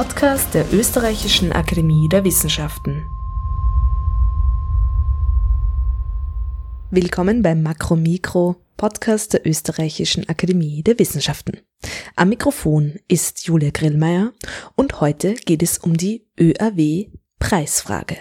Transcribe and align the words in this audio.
Podcast 0.00 0.54
der 0.54 0.72
Österreichischen 0.72 1.52
Akademie 1.52 2.08
der 2.08 2.24
Wissenschaften. 2.24 3.04
Willkommen 6.90 7.42
beim 7.42 7.62
Makro-Mikro 7.62 8.56
Podcast 8.78 9.34
der 9.34 9.46
Österreichischen 9.46 10.26
Akademie 10.26 10.82
der 10.82 10.98
Wissenschaften. 10.98 11.60
Am 12.16 12.30
Mikrofon 12.30 12.98
ist 13.08 13.44
Julia 13.44 13.68
Grillmeier 13.68 14.32
und 14.74 15.02
heute 15.02 15.34
geht 15.34 15.62
es 15.62 15.76
um 15.76 15.94
die 15.98 16.26
ÖAW 16.40 17.10
Preisfrage. 17.38 18.16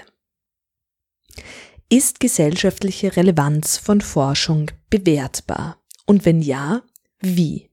Ist 1.87 2.19
gesellschaftliche 2.19 3.15
Relevanz 3.15 3.77
von 3.77 4.01
Forschung 4.01 4.69
bewertbar? 4.89 5.77
Und 6.05 6.25
wenn 6.25 6.41
ja, 6.41 6.81
wie? 7.21 7.68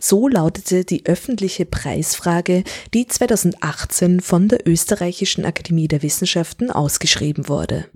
So 0.00 0.28
lautete 0.28 0.84
die 0.84 1.06
öffentliche 1.06 1.64
Preisfrage, 1.64 2.64
die 2.94 3.06
2018 3.06 4.20
von 4.20 4.48
der 4.48 4.66
Österreichischen 4.66 5.44
Akademie 5.44 5.88
der 5.88 6.02
Wissenschaften 6.02 6.70
ausgeschrieben 6.70 7.48
wurde. 7.48 7.86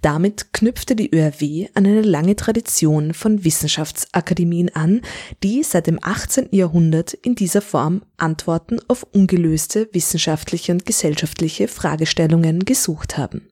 Damit 0.00 0.52
knüpfte 0.52 0.94
die 0.94 1.12
ÖRW 1.12 1.68
an 1.74 1.86
eine 1.86 2.02
lange 2.02 2.36
Tradition 2.36 3.14
von 3.14 3.44
Wissenschaftsakademien 3.44 4.74
an, 4.74 5.02
die 5.42 5.62
seit 5.62 5.86
dem 5.86 5.98
18. 6.00 6.48
Jahrhundert 6.52 7.14
in 7.14 7.34
dieser 7.34 7.62
Form 7.62 8.02
Antworten 8.16 8.78
auf 8.88 9.04
ungelöste 9.12 9.88
wissenschaftliche 9.92 10.72
und 10.72 10.86
gesellschaftliche 10.86 11.68
Fragestellungen 11.68 12.64
gesucht 12.64 13.18
haben. 13.18 13.48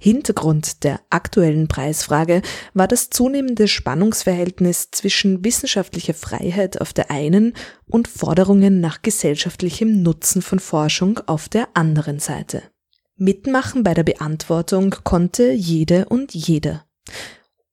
Hintergrund 0.00 0.84
der 0.84 1.00
aktuellen 1.10 1.68
Preisfrage 1.68 2.42
war 2.74 2.86
das 2.86 3.10
zunehmende 3.10 3.68
Spannungsverhältnis 3.68 4.90
zwischen 4.90 5.44
wissenschaftlicher 5.44 6.14
Freiheit 6.14 6.80
auf 6.80 6.92
der 6.92 7.10
einen 7.10 7.54
und 7.86 8.08
Forderungen 8.08 8.80
nach 8.80 9.02
gesellschaftlichem 9.02 10.02
Nutzen 10.02 10.42
von 10.42 10.60
Forschung 10.60 11.18
auf 11.26 11.48
der 11.48 11.68
anderen 11.74 12.18
Seite. 12.20 12.62
Mitmachen 13.16 13.82
bei 13.82 13.94
der 13.94 14.04
Beantwortung 14.04 14.94
konnte 15.02 15.50
jede 15.50 16.04
und 16.04 16.34
jeder. 16.34 16.86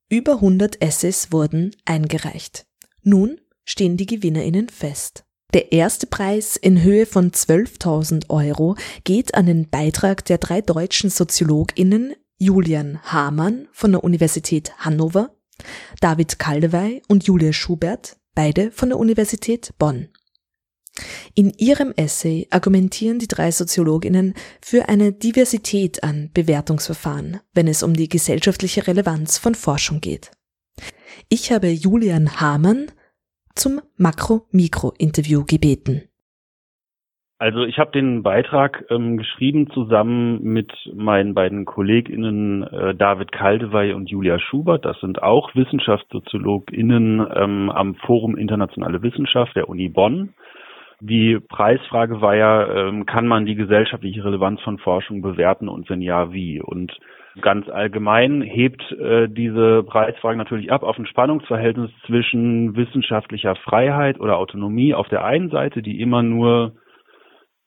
Über 0.10 0.36
100 0.36 0.82
Essays 0.82 1.32
wurden 1.32 1.76
eingereicht. 1.86 2.66
Nun 3.04 3.40
stehen 3.64 3.98
die 3.98 4.08
Gewinnerinnen 4.08 4.70
fest. 4.70 5.25
Der 5.56 5.72
erste 5.72 6.06
Preis 6.06 6.58
in 6.58 6.84
Höhe 6.84 7.06
von 7.06 7.32
12.000 7.32 8.30
Euro 8.30 8.76
geht 9.06 9.36
an 9.36 9.46
den 9.46 9.70
Beitrag 9.70 10.26
der 10.26 10.38
drei 10.38 10.60
deutschen 10.60 11.10
SoziologInnen 11.10 12.14
Julian 12.38 13.00
Hamann 13.04 13.70
von 13.72 13.94
der 13.94 14.04
Universität 14.04 14.74
Hannover, 14.80 15.34
David 16.02 16.40
Kaldewey 16.40 17.04
und 17.08 17.24
Julia 17.24 17.54
Schubert, 17.54 18.18
beide 18.34 18.70
von 18.70 18.90
der 18.90 19.00
Universität 19.00 19.72
Bonn. 19.80 20.10
In 21.36 21.52
ihrem 21.52 21.94
Essay 21.96 22.48
argumentieren 22.50 23.20
die 23.20 23.30
drei 23.30 23.50
Soziologinnen 23.50 24.34
für 24.60 24.90
eine 24.90 25.14
Diversität 25.14 26.04
an 26.04 26.32
Bewertungsverfahren, 26.34 27.40
wenn 27.54 27.70
es 27.70 27.82
um 27.82 27.94
die 27.94 28.10
gesellschaftliche 28.10 28.88
Relevanz 28.88 29.38
von 29.38 29.56
Forschung 29.56 30.02
geht. 30.02 30.32
Ich 31.30 31.54
habe 31.54 31.70
Julian 31.70 32.42
Hamann 32.42 32.92
zum 33.56 33.82
Makro-Mikro-Interview 33.98 35.44
gebeten. 35.46 36.04
Also 37.38 37.66
ich 37.66 37.80
habe 37.80 37.92
den 37.92 38.24
Beitrag 38.24 38.86
ähm, 38.90 39.18
geschrieben 39.18 39.70
zusammen 39.72 40.42
mit 40.42 40.72
meinen 40.94 41.34
beiden 41.34 41.66
KollegInnen 41.66 42.64
äh, 42.64 42.96
David 42.96 43.34
Kaldewey 43.34 43.92
und 43.92 44.10
Julia 44.10 44.40
Schubert. 44.40 44.86
Das 44.86 44.98
sind 45.02 45.22
auch 45.22 45.54
WissenschaftssoziologInnen 45.54 47.28
ähm, 47.36 47.70
am 47.72 47.96
Forum 47.96 48.38
Internationale 48.38 49.02
Wissenschaft 49.04 49.54
der 49.56 49.68
Uni 49.68 49.90
Bonn. 49.90 50.34
Die 51.02 51.38
Preisfrage 51.40 52.22
war 52.22 52.36
ja, 52.36 52.88
ähm, 52.88 53.06
kann 53.06 53.28
man 53.28 53.46
die 53.46 53.56
gesellschaftliche 53.56 54.24
Relevanz 54.24 54.62
von 54.62 54.78
Forschung 54.78 55.22
bewerten 55.22 55.68
und 55.68 55.90
wenn 55.90 56.02
ja, 56.02 56.32
wie? 56.32 56.62
Und 56.62 56.98
Ganz 57.42 57.68
allgemein 57.68 58.42
hebt 58.42 58.82
äh, 58.94 59.28
diese 59.28 59.84
Preisfrage 59.84 60.38
natürlich 60.38 60.72
ab 60.72 60.84
auf 60.84 60.98
ein 60.98 61.06
Spannungsverhältnis 61.06 61.92
zwischen 62.06 62.76
wissenschaftlicher 62.78 63.56
Freiheit 63.58 64.20
oder 64.20 64.38
Autonomie 64.38 64.94
auf 64.94 65.10
der 65.10 65.26
einen 65.26 65.50
Seite, 65.50 65.82
die 65.82 66.00
immer 66.00 66.24
nur 66.24 66.76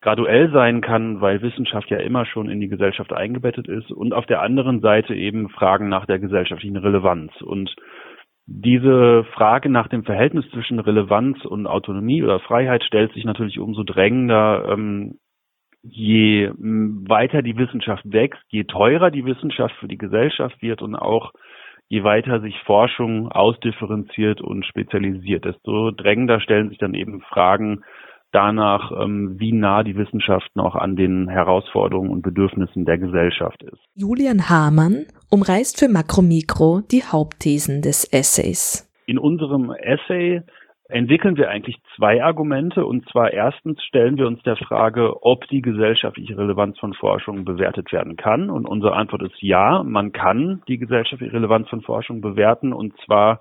graduell 0.01 0.51
sein 0.53 0.81
kann, 0.81 1.21
weil 1.21 1.43
Wissenschaft 1.43 1.91
ja 1.91 1.99
immer 1.99 2.25
schon 2.25 2.49
in 2.49 2.61
die 2.61 2.69
Gesellschaft 2.69 3.12
eingebettet 3.12 3.69
ist, 3.69 3.91
und 3.91 4.15
auf 4.15 4.27
der 4.27 4.43
anderen 4.43 4.81
Seite 4.81 5.15
eben 5.15 5.49
Fragen 5.51 5.89
nach 5.89 6.06
der 6.06 6.19
gesellschaftlichen 6.19 6.77
Relevanz. 6.77 7.33
Und 7.43 7.75
diese 8.47 9.25
Frage 9.35 9.69
nach 9.69 9.89
dem 9.89 10.05
Verhältnis 10.05 10.49
zwischen 10.50 10.79
Relevanz 10.79 11.45
und 11.45 11.67
Autonomie 11.67 12.23
oder 12.23 12.41
Freiheit 12.41 12.83
stellt 12.85 13.12
sich 13.12 13.25
natürlich 13.25 13.59
umso 13.59 13.83
drängender, 13.83 14.69
ähm, 14.71 15.19
je 15.83 16.50
weiter 16.59 17.43
die 17.43 17.56
Wissenschaft 17.56 18.05
wächst, 18.05 18.43
je 18.49 18.65
teurer 18.65 19.11
die 19.11 19.25
Wissenschaft 19.25 19.75
für 19.77 19.89
die 19.89 19.99
Gesellschaft 19.99 20.61
wird 20.61 20.83
und 20.83 20.97
auch 20.97 21.33
je 21.89 22.05
weiter 22.05 22.41
sich 22.41 22.55
Forschung 22.65 23.31
ausdifferenziert 23.31 24.41
und 24.41 24.67
spezialisiert, 24.67 25.44
desto 25.44 25.91
drängender 25.91 26.41
stellen 26.41 26.69
sich 26.69 26.78
dann 26.78 26.94
eben 26.94 27.22
Fragen 27.22 27.83
danach, 28.31 28.93
ähm, 28.93 29.37
wie 29.38 29.53
nah 29.53 29.83
die 29.83 29.97
Wissenschaft 29.97 30.55
noch 30.55 30.75
an 30.75 30.97
den 30.97 31.28
Herausforderungen 31.28 32.11
und 32.11 32.22
Bedürfnissen 32.22 32.84
der 32.84 32.99
Gesellschaft 32.99 33.62
ist. 33.62 33.78
Julian 33.94 34.50
Hamann 34.50 35.06
umreißt 35.31 35.78
für 35.78 35.91
Makromikro 35.91 36.83
die 36.91 37.03
Hauptthesen 37.03 37.81
des 37.81 38.05
Essays. 38.12 38.84
In 39.06 39.19
unserem 39.19 39.71
Essay 39.71 40.43
entwickeln 40.88 41.37
wir 41.37 41.50
eigentlich 41.50 41.76
zwei 41.97 42.22
Argumente. 42.22 42.84
Und 42.84 43.09
zwar 43.10 43.32
erstens 43.32 43.82
stellen 43.84 44.16
wir 44.16 44.26
uns 44.26 44.43
der 44.43 44.56
Frage, 44.56 45.22
ob 45.22 45.47
die 45.49 45.62
gesellschaftliche 45.62 46.37
Relevanz 46.37 46.78
von 46.78 46.94
Forschung 46.94 47.44
bewertet 47.44 47.93
werden 47.93 48.16
kann. 48.16 48.50
Und 48.50 48.66
unsere 48.66 48.94
Antwort 48.94 49.22
ist 49.22 49.41
ja, 49.41 49.82
man 49.82 50.12
kann 50.12 50.62
die 50.69 50.78
gesellschaftliche 50.78 51.34
Relevanz 51.34 51.69
von 51.69 51.82
Forschung 51.82 52.21
bewerten 52.21 52.72
und 52.72 52.97
zwar 53.04 53.41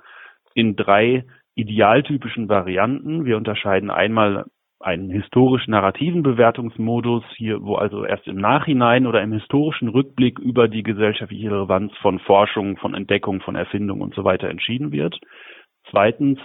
in 0.54 0.76
drei 0.76 1.26
idealtypischen 1.56 2.50
Varianten. 2.50 3.26
Wir 3.26 3.38
unterscheiden 3.38 3.90
einmal 3.90 4.46
einen 4.80 5.10
historisch-narrativen 5.10 6.22
Bewertungsmodus, 6.22 7.24
hier, 7.36 7.62
wo 7.62 7.76
also 7.76 8.06
erst 8.06 8.28
im 8.28 8.38
Nachhinein 8.38 9.08
oder 9.08 9.24
im 9.24 9.34
historischen 9.34 9.88
Rückblick 9.88 10.38
über 10.38 10.68
die 10.68 10.84
gesellschaftliche 10.84 11.50
Relevanz 11.50 11.94
von 11.98 12.20
Forschung, 12.20 12.78
von 12.78 12.94
Entdeckung, 12.94 13.42
von 13.42 13.56
Erfindung 13.56 14.02
und 14.02 14.14
so 14.14 14.24
weiter 14.24 14.50
entschieden 14.50 14.92
wird. 14.92 15.20
Zweitens 15.90 16.40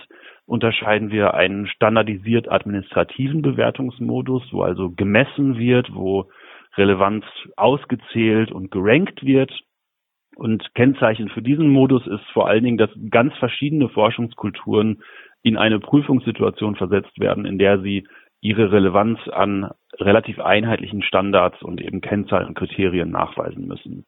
unterscheiden 0.47 1.10
wir 1.10 1.34
einen 1.34 1.66
standardisiert 1.66 2.50
administrativen 2.50 3.42
Bewertungsmodus, 3.42 4.42
wo 4.53 4.62
also 4.62 4.91
gemessen 4.91 5.58
wird, 5.58 5.94
wo 5.94 6.30
Relevanz 6.76 7.25
ausgezählt 7.56 8.50
und 8.50 8.70
gerankt 8.70 9.25
wird. 9.25 9.52
Und 10.36 10.75
Kennzeichen 10.75 11.28
für 11.28 11.42
diesen 11.42 11.69
Modus 11.69 12.06
ist 12.06 12.25
vor 12.32 12.48
allen 12.48 12.64
Dingen, 12.64 12.78
dass 12.78 12.91
ganz 13.10 13.34
verschiedene 13.36 13.88
Forschungskulturen 13.88 15.02
in 15.42 15.56
eine 15.56 15.78
Prüfungssituation 15.78 16.76
versetzt 16.76 17.19
werden, 17.20 17.44
in 17.44 17.58
der 17.58 17.81
sie 17.81 18.06
ihre 18.41 18.72
Relevanz 18.72 19.20
an 19.28 19.70
relativ 20.00 20.41
einheitlichen 20.41 21.02
Standards 21.02 21.62
und 21.62 21.81
eben 21.81 22.00
Kennzahlen 22.00 22.48
und 22.48 22.58
Kriterien 22.58 23.10
nachweisen 23.10 23.66
müssen. 23.66 24.06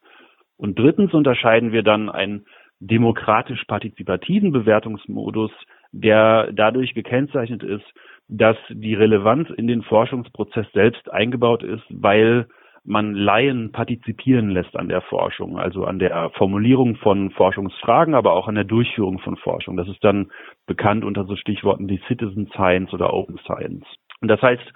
Und 0.56 0.78
drittens 0.78 1.12
unterscheiden 1.12 1.72
wir 1.72 1.82
dann 1.82 2.08
einen 2.08 2.46
demokratisch-partizipativen 2.80 4.52
Bewertungsmodus, 4.52 5.52
der 5.94 6.50
dadurch 6.52 6.94
gekennzeichnet 6.94 7.62
ist, 7.62 7.84
dass 8.28 8.56
die 8.68 8.94
Relevanz 8.94 9.50
in 9.50 9.66
den 9.66 9.82
Forschungsprozess 9.82 10.66
selbst 10.72 11.10
eingebaut 11.12 11.62
ist, 11.62 11.84
weil 11.90 12.46
man 12.86 13.14
Laien 13.14 13.72
partizipieren 13.72 14.50
lässt 14.50 14.76
an 14.76 14.88
der 14.88 15.00
Forschung, 15.00 15.58
also 15.58 15.84
an 15.84 15.98
der 15.98 16.30
Formulierung 16.30 16.96
von 16.96 17.30
Forschungsfragen, 17.30 18.14
aber 18.14 18.32
auch 18.32 18.46
an 18.46 18.56
der 18.56 18.64
Durchführung 18.64 19.20
von 19.20 19.36
Forschung. 19.36 19.76
Das 19.76 19.88
ist 19.88 20.04
dann 20.04 20.30
bekannt 20.66 21.04
unter 21.04 21.24
so 21.24 21.36
Stichworten 21.36 21.88
wie 21.88 22.00
Citizen 22.08 22.46
Science 22.48 22.92
oder 22.92 23.14
Open 23.14 23.38
Science. 23.38 23.86
Und 24.20 24.28
das 24.28 24.42
heißt, 24.42 24.72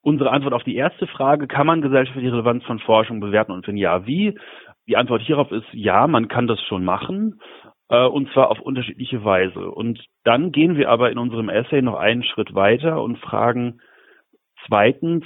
unsere 0.00 0.30
Antwort 0.30 0.54
auf 0.54 0.64
die 0.64 0.74
erste 0.74 1.06
Frage, 1.06 1.46
kann 1.46 1.66
man 1.66 1.82
gesellschaftliche 1.82 2.32
Relevanz 2.32 2.64
von 2.64 2.80
Forschung 2.80 3.20
bewerten 3.20 3.52
und 3.52 3.66
wenn 3.68 3.76
ja, 3.76 4.06
wie? 4.06 4.36
Die 4.86 4.96
Antwort 4.96 5.22
hierauf 5.22 5.50
ist 5.52 5.66
ja, 5.72 6.06
man 6.08 6.28
kann 6.28 6.46
das 6.46 6.60
schon 6.62 6.84
machen 6.84 7.40
und 7.88 8.32
zwar 8.32 8.50
auf 8.50 8.60
unterschiedliche 8.60 9.24
Weise. 9.24 9.70
Und 9.70 10.02
dann 10.24 10.52
gehen 10.52 10.76
wir 10.76 10.88
aber 10.88 11.10
in 11.10 11.18
unserem 11.18 11.48
Essay 11.48 11.82
noch 11.82 11.96
einen 11.96 12.24
Schritt 12.24 12.54
weiter 12.54 13.02
und 13.02 13.18
fragen 13.18 13.80
zweitens, 14.66 15.24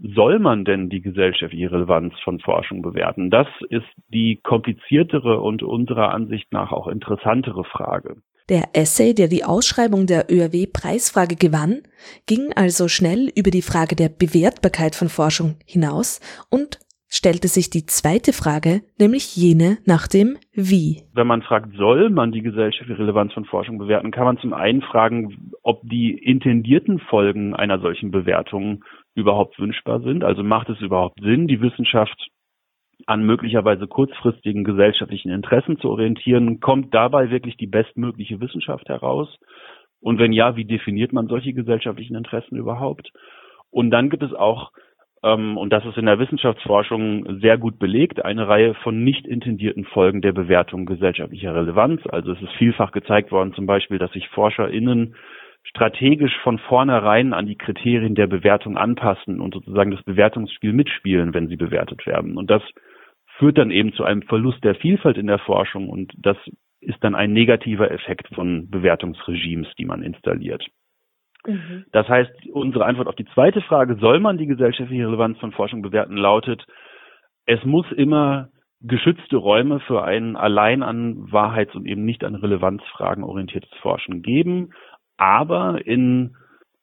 soll 0.00 0.38
man 0.38 0.64
denn 0.64 0.88
die 0.88 1.00
gesellschaftliche 1.00 1.72
Relevanz 1.72 2.14
von 2.22 2.38
Forschung 2.38 2.82
bewerten? 2.82 3.30
Das 3.30 3.48
ist 3.68 3.86
die 4.08 4.40
kompliziertere 4.42 5.40
und 5.40 5.62
unserer 5.62 6.14
Ansicht 6.14 6.52
nach 6.52 6.72
auch 6.72 6.86
interessantere 6.86 7.64
Frage. 7.64 8.16
Der 8.48 8.70
Essay, 8.72 9.12
der 9.12 9.28
die 9.28 9.44
Ausschreibung 9.44 10.06
der 10.06 10.30
ÖRW-Preisfrage 10.30 11.36
gewann, 11.36 11.82
ging 12.26 12.52
also 12.54 12.88
schnell 12.88 13.30
über 13.34 13.50
die 13.50 13.60
Frage 13.60 13.94
der 13.94 14.08
Bewertbarkeit 14.08 14.94
von 14.94 15.10
Forschung 15.10 15.56
hinaus 15.66 16.20
und 16.48 16.78
stellte 17.08 17.48
sich 17.48 17.70
die 17.70 17.86
zweite 17.86 18.32
Frage, 18.32 18.82
nämlich 18.98 19.34
jene 19.34 19.78
nach 19.86 20.06
dem 20.06 20.36
Wie. 20.52 21.02
Wenn 21.14 21.26
man 21.26 21.42
fragt, 21.42 21.74
soll 21.76 22.10
man 22.10 22.32
die 22.32 22.42
gesellschaftliche 22.42 23.00
Relevanz 23.00 23.32
von 23.32 23.46
Forschung 23.46 23.78
bewerten, 23.78 24.10
kann 24.10 24.24
man 24.24 24.38
zum 24.38 24.52
einen 24.52 24.82
fragen, 24.82 25.52
ob 25.62 25.80
die 25.82 26.12
intendierten 26.12 26.98
Folgen 26.98 27.54
einer 27.54 27.80
solchen 27.80 28.10
Bewertung 28.10 28.84
überhaupt 29.14 29.58
wünschbar 29.58 30.00
sind. 30.00 30.22
Also 30.22 30.42
macht 30.42 30.68
es 30.68 30.80
überhaupt 30.80 31.20
Sinn, 31.20 31.48
die 31.48 31.60
Wissenschaft 31.60 32.28
an 33.06 33.24
möglicherweise 33.24 33.86
kurzfristigen 33.86 34.64
gesellschaftlichen 34.64 35.30
Interessen 35.30 35.78
zu 35.78 35.88
orientieren? 35.88 36.60
Kommt 36.60 36.94
dabei 36.94 37.30
wirklich 37.30 37.56
die 37.56 37.66
bestmögliche 37.66 38.40
Wissenschaft 38.40 38.88
heraus? 38.88 39.28
Und 40.00 40.18
wenn 40.18 40.32
ja, 40.32 40.56
wie 40.56 40.64
definiert 40.64 41.12
man 41.12 41.26
solche 41.26 41.52
gesellschaftlichen 41.52 42.16
Interessen 42.16 42.56
überhaupt? 42.56 43.10
Und 43.70 43.90
dann 43.90 44.10
gibt 44.10 44.22
es 44.22 44.32
auch, 44.32 44.72
und 45.22 45.70
das 45.70 45.84
ist 45.84 45.96
in 45.96 46.06
der 46.06 46.18
Wissenschaftsforschung 46.18 47.40
sehr 47.40 47.58
gut 47.58 47.78
belegt, 47.78 48.24
eine 48.24 48.46
Reihe 48.46 48.74
von 48.74 49.02
nicht 49.02 49.26
intendierten 49.26 49.84
Folgen 49.84 50.20
der 50.20 50.32
Bewertung 50.32 50.86
gesellschaftlicher 50.86 51.54
Relevanz. 51.54 52.06
Also 52.06 52.32
es 52.32 52.40
ist 52.40 52.52
vielfach 52.52 52.92
gezeigt 52.92 53.32
worden, 53.32 53.52
zum 53.54 53.66
Beispiel, 53.66 53.98
dass 53.98 54.12
sich 54.12 54.28
ForscherInnen 54.28 55.16
strategisch 55.64 56.36
von 56.42 56.58
vornherein 56.58 57.34
an 57.34 57.46
die 57.46 57.56
Kriterien 57.56 58.14
der 58.14 58.26
Bewertung 58.26 58.76
anpassen 58.76 59.40
und 59.40 59.54
sozusagen 59.54 59.90
das 59.90 60.02
Bewertungsspiel 60.02 60.72
mitspielen, 60.72 61.34
wenn 61.34 61.48
sie 61.48 61.56
bewertet 61.56 62.06
werden. 62.06 62.36
Und 62.36 62.50
das 62.50 62.62
führt 63.38 63.58
dann 63.58 63.70
eben 63.70 63.92
zu 63.92 64.04
einem 64.04 64.22
Verlust 64.22 64.62
der 64.64 64.74
Vielfalt 64.74 65.18
in 65.18 65.26
der 65.26 65.38
Forschung 65.38 65.88
und 65.88 66.12
das 66.16 66.36
ist 66.80 67.02
dann 67.02 67.14
ein 67.14 67.32
negativer 67.32 67.90
Effekt 67.90 68.28
von 68.34 68.70
Bewertungsregimes, 68.70 69.68
die 69.78 69.84
man 69.84 70.02
installiert. 70.02 70.64
Mhm. 71.48 71.84
Das 71.92 72.08
heißt, 72.08 72.30
unsere 72.52 72.84
Antwort 72.84 73.08
auf 73.08 73.16
die 73.16 73.26
zweite 73.34 73.60
Frage, 73.62 73.96
soll 73.96 74.20
man 74.20 74.38
die 74.38 74.46
gesellschaftliche 74.46 75.06
Relevanz 75.06 75.38
von 75.38 75.52
Forschung 75.52 75.82
bewerten, 75.82 76.16
lautet, 76.16 76.64
es 77.46 77.64
muss 77.64 77.90
immer 77.92 78.48
geschützte 78.80 79.36
Räume 79.36 79.80
für 79.80 80.04
ein 80.04 80.36
allein 80.36 80.84
an 80.84 81.32
Wahrheits- 81.32 81.74
und 81.74 81.86
eben 81.86 82.04
nicht 82.04 82.22
an 82.22 82.36
Relevanzfragen 82.36 83.24
orientiertes 83.24 83.72
Forschen 83.80 84.22
geben 84.22 84.70
aber 85.18 85.84
in 85.84 86.36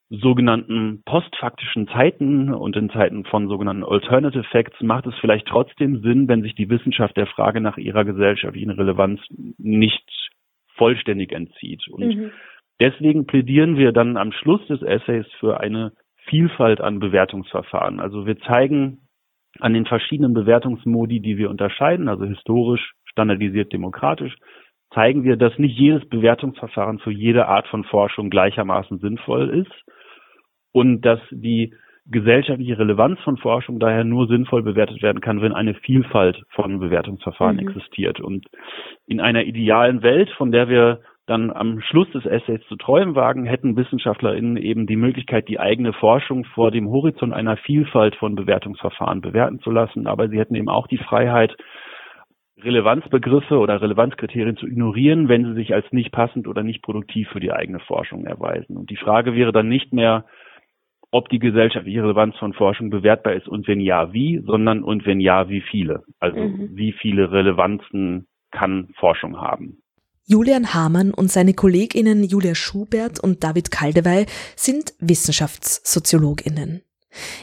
sogenannten 0.10 1.02
postfaktischen 1.04 1.88
Zeiten 1.88 2.54
und 2.54 2.76
in 2.76 2.92
Zeiten 2.92 3.26
von 3.26 3.48
sogenannten 3.48 3.84
Alternative 3.84 4.44
Facts 4.44 4.80
macht 4.82 5.08
es 5.08 5.16
vielleicht 5.20 5.48
trotzdem 5.48 6.02
Sinn, 6.04 6.28
wenn 6.28 6.44
sich 6.44 6.54
die 6.54 6.70
Wissenschaft 6.70 7.18
der 7.18 7.26
Frage 7.26 7.60
nach 7.60 7.78
ihrer 7.78 8.06
gesellschaftlichen 8.06 8.70
Relevanz 8.70 9.20
nicht 9.58 10.04
vollständig 10.76 11.32
entzieht. 11.32 11.88
Und 11.88 12.06
mhm. 12.06 12.32
Deswegen 12.80 13.25
plädieren 13.25 13.77
wir 13.77 13.92
dann 13.92 14.18
am 14.18 14.31
Schluss 14.31 14.66
des 14.68 14.81
Essays 14.81 15.25
für 15.39 15.60
eine 15.60 15.92
Vielfalt 16.27 16.81
an 16.81 17.00
Bewertungsverfahren. 17.00 18.00
Also 18.00 18.25
wir 18.25 18.38
zeigen 18.39 19.00
an 19.60 19.74
den 19.74 19.86
verschiedenen 19.86 20.33
Bewertungsmodi, 20.33 21.19
die 21.19 21.38
wir 21.38 21.50
unterscheiden, 21.50 22.10
also 22.10 22.25
historisch, 22.25 22.94
standardisiert, 23.06 23.72
demokratisch, 23.72 24.36
zeigen 24.94 25.24
wir, 25.24 25.38
dass 25.38 25.57
nicht 25.57 25.77
jedes 25.77 26.07
Bewertungsverfahren 26.10 27.00
für 27.00 27.12
jede 27.12 27.48
Art 27.48 27.68
von 27.68 27.83
Forschung 27.83 28.30
gleichermaßen 28.30 29.00
sinnvoll 29.00 29.50
ist 29.50 29.72
und 30.72 31.01
dass 31.01 31.19
die 31.31 31.74
gesellschaftliche 32.07 32.77
Relevanz 32.77 33.19
von 33.22 33.38
Forschung 33.38 33.80
daher 33.80 34.04
nur 34.04 34.27
sinnvoll 34.27 34.62
bewertet 34.62 35.01
werden 35.01 35.22
kann, 35.22 35.42
wenn 35.42 35.54
eine 35.54 35.74
Vielfalt 35.74 36.44
von 36.50 36.80
Bewertungsverfahren 36.80 37.57
mhm. 37.57 37.68
existiert. 37.68 38.19
Und 38.19 38.45
in 39.07 39.19
einer 39.19 39.44
idealen 39.44 40.04
Welt, 40.04 40.30
von 40.38 40.51
der 40.51 40.69
wir 40.69 41.01
dann 41.27 41.51
am 41.51 41.81
Schluss 41.81 42.10
des 42.12 42.25
Essays 42.25 42.62
zu 42.68 42.75
träumen 42.75 43.16
wagen, 43.16 43.45
hätten 43.45 43.75
WissenschaftlerInnen 43.75 44.57
eben 44.57 44.86
die 44.86 44.95
Möglichkeit, 44.95 45.48
die 45.48 45.60
eigene 45.60 45.94
Forschung 45.94 46.45
vor 46.45 46.72
dem 46.72 46.89
Horizont 46.89 47.33
einer 47.33 47.57
Vielfalt 47.57 48.16
von 48.16 48.36
Bewertungsverfahren 48.36 49.22
bewerten 49.22 49.60
zu 49.60 49.72
lassen. 49.72 50.06
Aber 50.07 50.30
sie 50.30 50.38
hätten 50.38 50.56
eben 50.56 50.69
auch 50.69 50.88
die 50.88 51.00
Freiheit, 51.00 51.56
Relevanzbegriffe 52.62 53.57
oder 53.57 53.81
Relevanzkriterien 53.81 54.56
zu 54.56 54.68
ignorieren, 54.68 55.27
wenn 55.27 55.45
sie 55.45 55.54
sich 55.56 55.74
als 55.74 55.92
nicht 55.92 56.12
passend 56.12 56.48
oder 56.48 56.63
nicht 56.63 56.81
produktiv 56.81 57.27
für 57.30 57.39
die 57.39 57.51
eigene 57.51 57.80
Forschung 57.80 58.25
erweisen. 58.25 58.77
Und 58.77 58.89
die 58.89 58.95
Frage 58.95 59.36
wäre 59.36 59.51
dann 59.51 59.68
nicht 59.68 59.92
mehr, 59.92 60.25
ob 61.12 61.30
die 61.30 61.39
gesellschaftliche 61.39 62.04
Relevanz 62.04 62.38
von 62.38 62.54
Forschung 62.54 62.89
bewertbar 62.89 63.33
ist 63.33 63.48
und 63.48 63.68
wenn 63.68 63.80
ja, 63.80 64.13
wie, 64.13 64.42
sondern 64.45 64.83
und 64.83 65.06
wenn 65.06 65.19
ja, 65.19 65.50
wie 65.50 65.62
viele. 65.62 66.04
Also 66.19 66.39
mhm. 66.39 66.69
wie 66.74 66.94
viele 66.94 67.31
Relevanzen 67.31 68.27
kann 68.51 68.89
Forschung 68.95 69.39
haben. 69.39 69.80
Julian 70.27 70.74
Hamann 70.74 71.13
und 71.13 71.31
seine 71.31 71.54
Kolleginnen 71.54 72.24
Julia 72.24 72.56
Schubert 72.56 73.19
und 73.19 73.44
David 73.44 73.69
Kaldewey 73.69 74.25
sind 74.56 74.95
Wissenschaftssoziologinnen. 74.98 76.81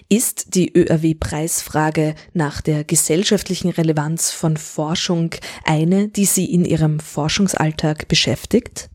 Ist 0.08 0.56
die 0.56 0.76
ÖRW-Preisfrage 0.76 2.16
nach 2.32 2.60
der 2.60 2.82
gesellschaftlichen 2.82 3.70
Relevanz 3.70 4.32
von 4.32 4.56
Forschung 4.56 5.30
eine, 5.64 6.08
die 6.08 6.24
Sie 6.24 6.52
in 6.52 6.64
Ihrem 6.64 6.98
Forschungsalltag 6.98 8.08
beschäftigt? 8.08 8.90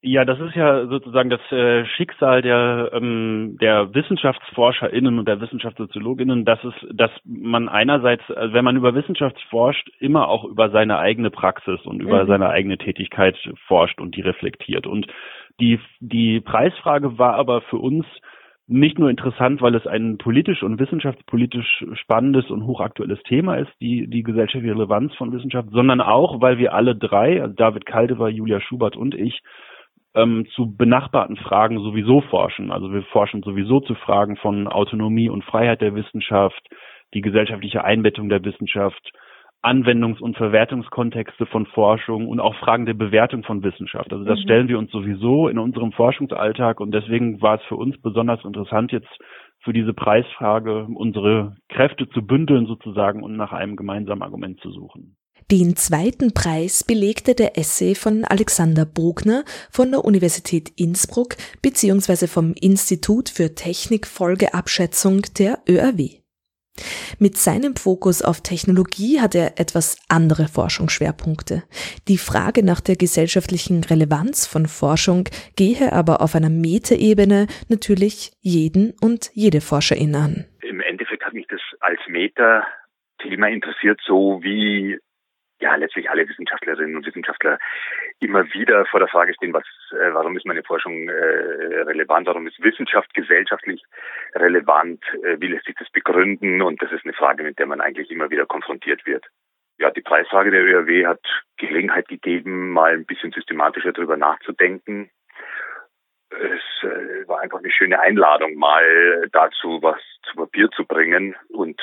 Ja, 0.00 0.24
das 0.24 0.38
ist 0.38 0.54
ja 0.54 0.86
sozusagen 0.86 1.28
das 1.28 1.40
äh, 1.50 1.84
Schicksal 1.84 2.40
der, 2.40 2.90
ähm, 2.92 3.58
der 3.60 3.92
WissenschaftsforscherInnen 3.92 5.18
und 5.18 5.26
der 5.26 5.40
WissenschaftssoziologInnen, 5.40 6.44
dass 6.44 6.62
es, 6.62 6.74
dass 6.92 7.10
man 7.24 7.68
einerseits, 7.68 8.22
also 8.30 8.54
wenn 8.54 8.64
man 8.64 8.76
über 8.76 8.94
Wissenschaft 8.94 9.36
forscht, 9.50 9.90
immer 9.98 10.28
auch 10.28 10.44
über 10.44 10.70
seine 10.70 10.98
eigene 10.98 11.30
Praxis 11.30 11.80
und 11.84 12.00
über 12.00 12.22
mhm. 12.22 12.28
seine 12.28 12.48
eigene 12.48 12.78
Tätigkeit 12.78 13.36
forscht 13.66 14.00
und 14.00 14.14
die 14.14 14.20
reflektiert. 14.20 14.86
Und 14.86 15.08
die, 15.58 15.80
die 15.98 16.40
Preisfrage 16.40 17.18
war 17.18 17.34
aber 17.34 17.62
für 17.62 17.78
uns 17.78 18.06
nicht 18.68 19.00
nur 19.00 19.10
interessant, 19.10 19.62
weil 19.62 19.74
es 19.74 19.86
ein 19.88 20.18
politisch 20.18 20.62
und 20.62 20.78
wissenschaftspolitisch 20.78 21.84
spannendes 21.94 22.50
und 22.50 22.66
hochaktuelles 22.66 23.20
Thema 23.24 23.56
ist, 23.56 23.72
die, 23.80 24.06
die 24.06 24.22
gesellschaftliche 24.22 24.76
Relevanz 24.76 25.12
von 25.14 25.32
Wissenschaft, 25.32 25.70
sondern 25.72 26.00
auch, 26.00 26.40
weil 26.40 26.58
wir 26.58 26.72
alle 26.74 26.94
drei, 26.94 27.42
also 27.42 27.54
David 27.54 27.86
Kaldewer, 27.86 28.28
Julia 28.28 28.60
Schubert 28.60 28.94
und 28.94 29.16
ich, 29.16 29.42
ähm, 30.14 30.46
zu 30.54 30.74
benachbarten 30.74 31.36
Fragen 31.36 31.78
sowieso 31.78 32.20
forschen. 32.22 32.70
Also 32.70 32.92
wir 32.92 33.02
forschen 33.04 33.42
sowieso 33.42 33.80
zu 33.80 33.94
Fragen 33.94 34.36
von 34.36 34.68
Autonomie 34.68 35.28
und 35.28 35.44
Freiheit 35.44 35.80
der 35.80 35.94
Wissenschaft, 35.94 36.62
die 37.14 37.20
gesellschaftliche 37.20 37.84
Einbettung 37.84 38.28
der 38.28 38.44
Wissenschaft, 38.44 39.12
Anwendungs- 39.62 40.20
und 40.20 40.36
Verwertungskontexte 40.36 41.44
von 41.46 41.66
Forschung 41.66 42.28
und 42.28 42.38
auch 42.38 42.54
Fragen 42.56 42.86
der 42.86 42.94
Bewertung 42.94 43.42
von 43.42 43.62
Wissenschaft. 43.64 44.12
Also 44.12 44.24
das 44.24 44.38
mhm. 44.38 44.42
stellen 44.42 44.68
wir 44.68 44.78
uns 44.78 44.90
sowieso 44.92 45.48
in 45.48 45.58
unserem 45.58 45.92
Forschungsalltag 45.92 46.80
und 46.80 46.92
deswegen 46.92 47.42
war 47.42 47.56
es 47.56 47.62
für 47.64 47.76
uns 47.76 48.00
besonders 48.00 48.44
interessant, 48.44 48.92
jetzt 48.92 49.18
für 49.60 49.72
diese 49.72 49.92
Preisfrage 49.92 50.86
unsere 50.94 51.56
Kräfte 51.68 52.08
zu 52.08 52.24
bündeln 52.24 52.66
sozusagen 52.66 53.22
und 53.22 53.36
nach 53.36 53.52
einem 53.52 53.74
gemeinsamen 53.74 54.22
Argument 54.22 54.60
zu 54.60 54.70
suchen. 54.70 55.17
Den 55.50 55.76
zweiten 55.76 56.34
Preis 56.34 56.84
belegte 56.84 57.34
der 57.34 57.56
Essay 57.56 57.94
von 57.94 58.26
Alexander 58.26 58.84
Bogner 58.84 59.44
von 59.70 59.90
der 59.90 60.04
Universität 60.04 60.70
Innsbruck 60.76 61.36
bzw. 61.62 62.26
vom 62.26 62.52
Institut 62.52 63.30
für 63.30 63.54
Technikfolgeabschätzung 63.54 65.22
der 65.38 65.58
ÖRW. 65.66 66.20
Mit 67.18 67.38
seinem 67.38 67.76
Fokus 67.76 68.20
auf 68.20 68.42
Technologie 68.42 69.20
hat 69.20 69.34
er 69.34 69.58
etwas 69.58 69.96
andere 70.10 70.48
Forschungsschwerpunkte. 70.48 71.62
Die 72.08 72.18
Frage 72.18 72.62
nach 72.62 72.82
der 72.82 72.96
gesellschaftlichen 72.96 73.82
Relevanz 73.84 74.46
von 74.46 74.66
Forschung 74.66 75.30
gehe 75.56 75.94
aber 75.94 76.20
auf 76.20 76.34
einer 76.34 76.50
Metaebene 76.50 77.46
natürlich 77.70 78.32
jeden 78.42 78.92
und 79.00 79.30
jede 79.32 79.62
Forscherin 79.62 80.14
an. 80.14 80.44
Im 80.60 80.82
Endeffekt 80.82 81.24
hat 81.24 81.32
mich 81.32 81.46
das 81.48 81.62
als 81.80 82.00
Meta-Thema 82.06 83.48
interessiert, 83.48 83.98
so 84.06 84.40
wie 84.42 84.98
ja 85.60 85.74
letztlich 85.76 86.10
alle 86.10 86.28
Wissenschaftlerinnen 86.28 86.96
und 86.96 87.06
Wissenschaftler 87.06 87.58
immer 88.20 88.44
wieder 88.52 88.86
vor 88.86 89.00
der 89.00 89.08
Frage 89.08 89.34
stehen, 89.34 89.52
was, 89.52 89.64
äh, 89.92 90.12
warum 90.12 90.36
ist 90.36 90.46
meine 90.46 90.62
Forschung 90.62 91.08
äh, 91.08 91.12
relevant, 91.82 92.26
warum 92.26 92.46
ist 92.46 92.62
Wissenschaft 92.62 93.12
gesellschaftlich 93.14 93.82
relevant, 94.34 95.02
äh, 95.24 95.36
wie 95.40 95.48
lässt 95.48 95.66
sich 95.66 95.76
das 95.78 95.90
begründen 95.90 96.62
und 96.62 96.80
das 96.82 96.92
ist 96.92 97.04
eine 97.04 97.12
Frage, 97.14 97.42
mit 97.42 97.58
der 97.58 97.66
man 97.66 97.80
eigentlich 97.80 98.10
immer 98.10 98.30
wieder 98.30 98.46
konfrontiert 98.46 99.06
wird. 99.06 99.26
Ja, 99.78 99.90
die 99.90 100.00
Preisfrage 100.02 100.50
der 100.50 100.64
ÖRW 100.64 101.06
hat 101.06 101.20
Gelegenheit 101.56 102.08
gegeben, 102.08 102.72
mal 102.72 102.92
ein 102.92 103.06
bisschen 103.06 103.30
systematischer 103.32 103.92
darüber 103.92 104.16
nachzudenken. 104.16 105.10
Es 106.30 106.82
äh, 106.82 107.26
war 107.26 107.40
einfach 107.40 107.58
eine 107.58 107.70
schöne 107.70 108.00
Einladung, 108.00 108.56
mal 108.56 109.28
dazu 109.32 109.78
was 109.82 110.00
zu 110.22 110.36
Papier 110.36 110.68
zu 110.70 110.84
bringen 110.84 111.36
und 111.48 111.80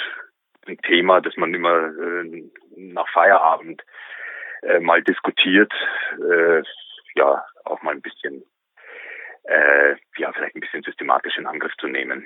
ein 0.68 0.78
Thema, 0.80 1.22
das 1.22 1.36
man 1.38 1.54
immer 1.54 1.88
äh, 1.88 2.44
nach 2.76 3.08
Feierabend 3.10 3.84
äh, 4.64 4.80
mal 4.80 5.02
diskutiert, 5.04 5.72
äh, 6.20 6.62
ja, 7.16 7.46
auch 7.66 7.82
mal 7.82 7.92
ein 7.92 8.02
bisschen, 8.02 8.44
äh, 9.44 9.96
ja, 10.18 10.32
vielleicht 10.34 10.56
ein 10.56 10.62
bisschen 10.62 10.84
systematisch 10.84 11.38
in 11.38 11.48
Angriff 11.48 11.74
zu 11.80 11.88
nehmen. 11.88 12.26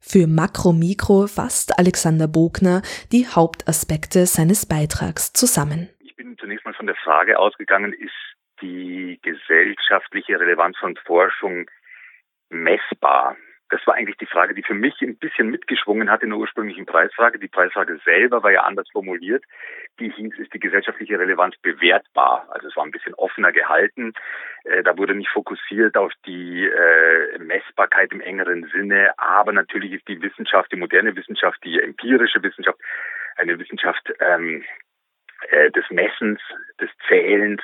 Für 0.00 0.26
Makro-Mikro 0.26 1.26
fasst 1.26 1.78
Alexander 1.78 2.28
Bogner 2.28 2.82
die 3.10 3.26
Hauptaspekte 3.26 4.26
seines 4.26 4.66
Beitrags 4.66 5.32
zusammen. 5.32 5.88
Ich 6.00 6.14
bin 6.14 6.38
zunächst 6.38 6.64
mal 6.64 6.74
von 6.74 6.86
der 6.86 6.94
Frage 6.96 7.38
ausgegangen, 7.38 7.92
ist 7.92 8.12
die 8.62 9.18
gesellschaftliche 9.22 10.38
Relevanz 10.38 10.76
von 10.78 10.96
Forschung 11.04 11.68
messbar? 12.48 13.36
Das 13.70 13.86
war 13.86 13.94
eigentlich 13.94 14.16
die 14.16 14.26
Frage, 14.26 14.54
die 14.54 14.62
für 14.62 14.74
mich 14.74 15.00
ein 15.02 15.18
bisschen 15.18 15.50
mitgeschwungen 15.50 16.10
hat 16.10 16.22
in 16.22 16.30
der 16.30 16.38
ursprünglichen 16.38 16.86
Preisfrage. 16.86 17.38
Die 17.38 17.48
Preisfrage 17.48 17.98
selber 18.04 18.42
war 18.42 18.50
ja 18.50 18.62
anders 18.62 18.88
formuliert. 18.90 19.44
Die 20.00 20.10
hieß, 20.10 20.38
ist 20.38 20.54
die 20.54 20.60
gesellschaftliche 20.60 21.18
Relevanz 21.18 21.56
bewertbar? 21.58 22.46
Also 22.50 22.68
es 22.68 22.76
war 22.76 22.84
ein 22.84 22.90
bisschen 22.90 23.14
offener 23.14 23.52
gehalten. 23.52 24.14
Äh, 24.64 24.82
da 24.82 24.96
wurde 24.96 25.14
nicht 25.14 25.28
fokussiert 25.30 25.96
auf 25.96 26.12
die 26.26 26.64
äh, 26.64 27.38
Messbarkeit 27.38 28.12
im 28.12 28.20
engeren 28.20 28.70
Sinne. 28.72 29.12
Aber 29.18 29.52
natürlich 29.52 29.92
ist 29.92 30.08
die 30.08 30.22
Wissenschaft, 30.22 30.72
die 30.72 30.76
moderne 30.76 31.14
Wissenschaft, 31.14 31.62
die 31.64 31.80
empirische 31.80 32.42
Wissenschaft, 32.42 32.78
eine 33.36 33.58
Wissenschaft 33.58 34.12
ähm, 34.20 34.64
äh, 35.50 35.70
des 35.70 35.84
Messens, 35.90 36.40
des 36.80 36.90
Zählens. 37.08 37.62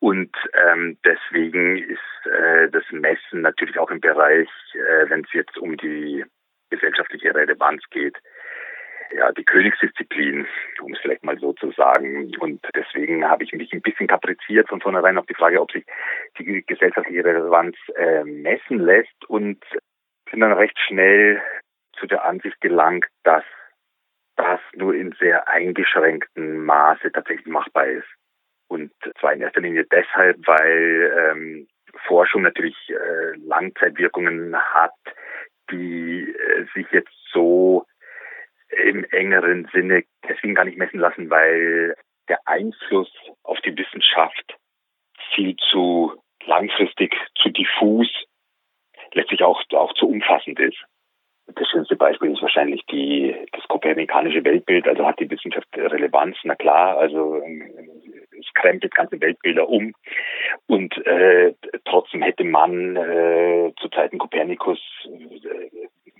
Und 0.00 0.34
ähm, 0.52 0.98
deswegen 1.04 1.78
ist 1.78 2.26
äh, 2.26 2.68
das 2.70 2.84
Messen 2.90 3.40
natürlich 3.40 3.78
auch 3.78 3.90
im 3.90 4.00
Bereich, 4.00 4.48
äh, 4.74 5.08
wenn 5.08 5.20
es 5.24 5.32
jetzt 5.32 5.56
um 5.58 5.76
die 5.76 6.24
gesellschaftliche 6.70 7.34
Relevanz 7.34 7.82
geht, 7.90 8.16
ja, 9.16 9.30
die 9.32 9.44
Königsdisziplin, 9.44 10.46
um 10.80 10.92
es 10.92 10.98
vielleicht 11.00 11.24
mal 11.24 11.38
so 11.38 11.52
zu 11.52 11.70
sagen. 11.72 12.36
Und 12.38 12.60
deswegen 12.74 13.24
habe 13.28 13.44
ich 13.44 13.52
mich 13.52 13.72
ein 13.72 13.82
bisschen 13.82 14.08
kapriziert 14.08 14.68
von 14.68 14.80
vornherein 14.80 15.18
auf 15.18 15.26
die 15.26 15.34
Frage, 15.34 15.60
ob 15.60 15.70
sich 15.70 15.84
die 16.38 16.64
gesellschaftliche 16.66 17.24
Relevanz 17.24 17.76
äh, 17.96 18.24
messen 18.24 18.80
lässt 18.80 19.24
und 19.28 19.62
bin 20.30 20.40
dann 20.40 20.52
recht 20.52 20.78
schnell 20.80 21.40
zu 21.98 22.06
der 22.06 22.24
Ansicht 22.24 22.60
gelangt, 22.60 23.06
dass 23.22 23.44
das 24.44 24.60
nur 24.74 24.94
in 24.94 25.12
sehr 25.18 25.48
eingeschränktem 25.48 26.64
Maße 26.64 27.10
tatsächlich 27.12 27.46
machbar 27.46 27.86
ist. 27.86 28.08
Und 28.68 28.92
zwar 29.18 29.32
in 29.32 29.40
erster 29.40 29.60
Linie 29.60 29.86
deshalb, 29.90 30.36
weil 30.46 31.12
ähm, 31.16 31.66
Forschung 32.06 32.42
natürlich 32.42 32.76
äh, 32.88 33.36
Langzeitwirkungen 33.38 34.54
hat, 34.56 34.92
die 35.70 36.28
äh, 36.28 36.66
sich 36.74 36.86
jetzt 36.90 37.14
so 37.32 37.86
im 38.68 39.04
engeren 39.04 39.68
Sinne 39.72 40.04
deswegen 40.28 40.54
gar 40.54 40.64
nicht 40.64 40.78
messen 40.78 41.00
lassen, 41.00 41.30
weil 41.30 41.94
der 42.28 42.40
Einfluss 42.46 43.12
auf 43.44 43.60
die 43.60 43.76
Wissenschaft 43.76 44.56
viel 45.34 45.56
zu 45.70 46.20
langfristig, 46.44 47.14
zu 47.36 47.50
diffus, 47.50 48.08
letztlich 49.12 49.42
auch, 49.42 49.62
auch 49.72 49.94
zu 49.94 50.08
umfassend 50.08 50.58
ist. 50.60 50.78
Das 51.46 51.68
schönste 51.68 51.96
Beispiel 51.96 52.32
ist 52.32 52.42
wahrscheinlich 52.42 52.84
die, 52.86 53.34
das 53.52 53.62
kopernikanische 53.68 54.44
Weltbild. 54.44 54.88
Also 54.88 55.06
hat 55.06 55.20
die 55.20 55.30
Wissenschaft 55.30 55.68
Relevanz? 55.76 56.36
Na 56.44 56.54
klar, 56.54 56.98
also 56.98 57.42
es 58.38 58.46
krempelt 58.54 58.94
ganze 58.94 59.20
Weltbilder 59.20 59.68
um. 59.68 59.92
Und 60.66 60.96
äh, 61.06 61.54
trotzdem 61.84 62.22
hätte 62.22 62.44
man 62.44 62.96
äh, 62.96 63.72
zu 63.80 63.88
Zeiten 63.90 64.18
Kopernikus 64.18 64.78
äh, 65.06 65.70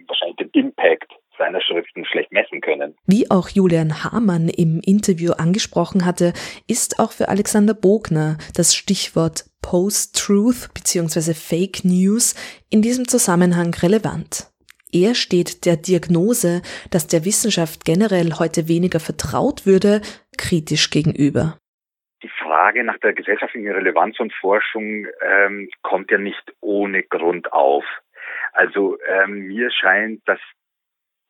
wahrscheinlich 0.07 0.37
den 0.37 0.51
Impact 0.51 1.13
seiner 1.39 1.61
Schriften 1.61 2.05
schlecht 2.05 2.31
messen 2.33 2.61
können. 2.61 2.95
Wie 3.07 3.31
auch 3.31 3.49
Julian 3.49 4.05
Hamann 4.05 4.49
im 4.49 4.81
Interview 4.85 5.33
angesprochen 5.33 6.05
hatte, 6.05 6.33
ist 6.69 7.01
auch 7.01 7.13
für 7.13 7.29
Alexander 7.29 7.75
Bogner 7.75 8.37
das 8.57 8.75
Stichwort 8.75 9.45
Post-Truth 9.63 10.73
bzw. 10.75 11.35
Fake 11.35 11.85
News 11.85 12.35
in 12.71 12.83
diesem 12.83 13.09
Zusammenhang 13.09 13.75
relevant. 13.83 14.54
Er 14.95 15.17
steht 15.17 15.67
der 15.67 15.77
Diagnose, 15.77 16.63
dass 16.93 17.09
der 17.09 17.25
Wissenschaft 17.25 17.85
generell 17.85 18.39
heute 18.39 18.69
weniger 18.69 19.01
vertraut 19.01 19.67
würde, 19.67 20.01
kritisch 20.39 20.91
gegenüber. 20.91 21.59
Die 22.23 22.31
Frage 22.41 22.85
nach 22.85 22.99
der 22.99 23.13
gesellschaftlichen 23.13 23.73
Relevanz 23.73 24.21
und 24.21 24.33
Forschung 24.33 25.07
ähm, 25.21 25.69
kommt 25.83 26.13
ja 26.13 26.19
nicht 26.19 26.55
ohne 26.61 27.03
Grund 27.03 27.53
auf. 27.53 27.85
Also 28.53 28.97
ähm, 29.09 29.49
mir 29.49 29.73
scheint, 29.73 30.23
dass 30.27 30.39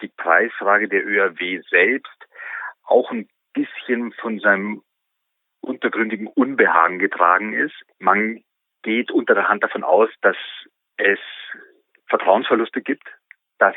die 0.02 0.08
Preisfrage 0.08 0.86
der 0.86 1.06
ÖRW 1.06 1.62
selbst 1.70 2.28
auch 2.84 3.10
ein 3.10 3.26
bisschen 3.54 4.12
von 4.12 4.40
seinem 4.40 4.82
untergründigen 5.62 6.26
Unbehagen 6.26 6.98
getragen 6.98 7.54
ist. 7.54 7.74
Man 7.98 8.44
geht 8.82 9.10
unter 9.10 9.34
der 9.34 9.48
Hand 9.48 9.64
davon 9.64 9.82
aus, 9.82 10.10
dass 10.20 10.36
es 10.98 11.18
Vertrauensverluste 12.08 12.82
gibt, 12.82 13.08
dass 13.64 13.76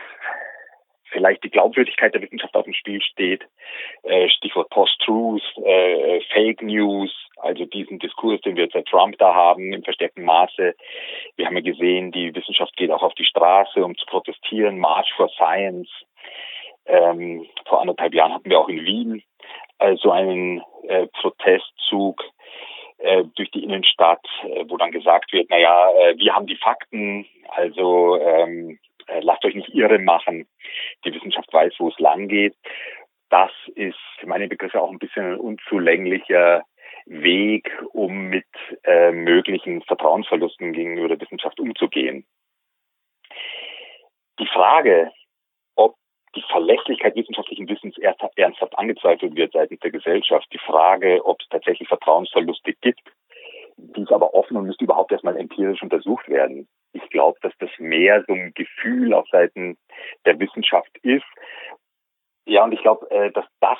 vielleicht 1.09 1.43
die 1.43 1.49
Glaubwürdigkeit 1.49 2.13
der 2.13 2.21
Wissenschaft 2.21 2.53
auf 2.55 2.65
dem 2.65 2.73
Spiel 2.73 3.01
steht. 3.01 3.43
Äh, 4.03 4.27
Stichwort 4.29 4.69
Post-Truth, 4.69 5.41
äh, 5.63 6.19
Fake 6.33 6.61
News, 6.61 7.11
also 7.37 7.65
diesen 7.65 7.99
Diskurs, 7.99 8.41
den 8.41 8.55
wir 8.55 8.63
jetzt 8.63 8.73
seit 8.73 8.87
Trump 8.87 9.17
da 9.17 9.33
haben, 9.33 9.71
im 9.71 9.83
verstärkten 9.83 10.25
Maße. 10.25 10.75
Wir 11.37 11.45
haben 11.45 11.55
ja 11.55 11.61
gesehen, 11.61 12.11
die 12.11 12.35
Wissenschaft 12.35 12.75
geht 12.75 12.91
auch 12.91 13.03
auf 13.03 13.13
die 13.13 13.25
Straße, 13.25 13.83
um 13.83 13.95
zu 13.95 14.05
protestieren, 14.05 14.79
March 14.79 15.11
for 15.15 15.29
Science. 15.29 15.89
Ähm, 16.85 17.45
vor 17.65 17.81
anderthalb 17.81 18.13
Jahren 18.13 18.33
hatten 18.33 18.49
wir 18.49 18.59
auch 18.59 18.69
in 18.69 18.83
Wien 18.83 19.23
also 19.79 20.11
einen 20.11 20.61
äh, 20.87 21.07
Protestzug 21.07 22.23
äh, 22.97 23.23
durch 23.35 23.51
die 23.51 23.63
Innenstadt, 23.63 24.25
äh, 24.43 24.65
wo 24.67 24.77
dann 24.77 24.91
gesagt 24.91 25.31
wird, 25.33 25.49
naja, 25.49 25.89
äh, 25.99 26.17
wir 26.17 26.33
haben 26.33 26.47
die 26.47 26.55
Fakten, 26.55 27.25
also 27.49 28.17
ähm, 28.19 28.79
äh, 29.07 29.19
lasst 29.21 29.43
euch 29.45 29.55
nicht 29.55 29.73
irre 29.73 29.99
machen. 29.99 30.47
Die 31.05 31.13
Wissenschaft 31.13 31.51
weiß, 31.51 31.73
wo 31.79 31.89
es 31.89 31.99
lang 31.99 32.27
geht. 32.27 32.55
Das 33.29 33.51
ist 33.75 33.97
für 34.19 34.27
meine 34.27 34.47
Begriffe 34.47 34.81
auch 34.81 34.91
ein 34.91 34.99
bisschen 34.99 35.33
ein 35.33 35.39
unzulänglicher 35.39 36.63
Weg, 37.05 37.71
um 37.93 38.27
mit 38.27 38.45
äh, 38.83 39.11
möglichen 39.11 39.81
Vertrauensverlusten 39.81 40.73
gegenüber 40.73 41.09
der 41.09 41.21
Wissenschaft 41.21 41.59
umzugehen. 41.59 42.25
Die 44.39 44.47
Frage, 44.47 45.11
ob 45.75 45.95
die 46.35 46.43
Verlässlichkeit 46.49 47.15
wissenschaftlichen 47.15 47.67
Wissens 47.67 47.97
ernsthaft 47.97 48.77
angezweifelt 48.77 49.35
wird 49.35 49.53
seitens 49.53 49.79
der 49.79 49.91
Gesellschaft, 49.91 50.47
die 50.53 50.59
Frage, 50.59 51.25
ob 51.25 51.41
es 51.41 51.49
tatsächlich 51.49 51.87
Vertrauensverluste 51.87 52.73
gibt, 52.81 53.01
die 53.77 54.01
ist 54.01 54.11
aber 54.11 54.33
offen 54.33 54.57
und 54.57 54.65
müsste 54.65 54.83
überhaupt 54.83 55.11
erstmal 55.11 55.37
empirisch 55.37 55.81
untersucht 55.81 56.27
werden. 56.29 56.67
Ich 56.93 57.09
glaube, 57.09 57.37
dass 57.41 57.53
das 57.59 57.69
mehr 57.77 58.23
so 58.27 58.33
ein 58.33 58.53
Gefühl 58.53 59.13
auf 59.13 59.27
Seiten 59.29 59.77
der 60.25 60.39
Wissenschaft 60.39 60.97
ist. 61.01 61.25
Ja, 62.45 62.63
und 62.63 62.71
ich 62.71 62.81
glaube, 62.81 63.09
äh, 63.11 63.31
dass 63.31 63.45
das, 63.59 63.79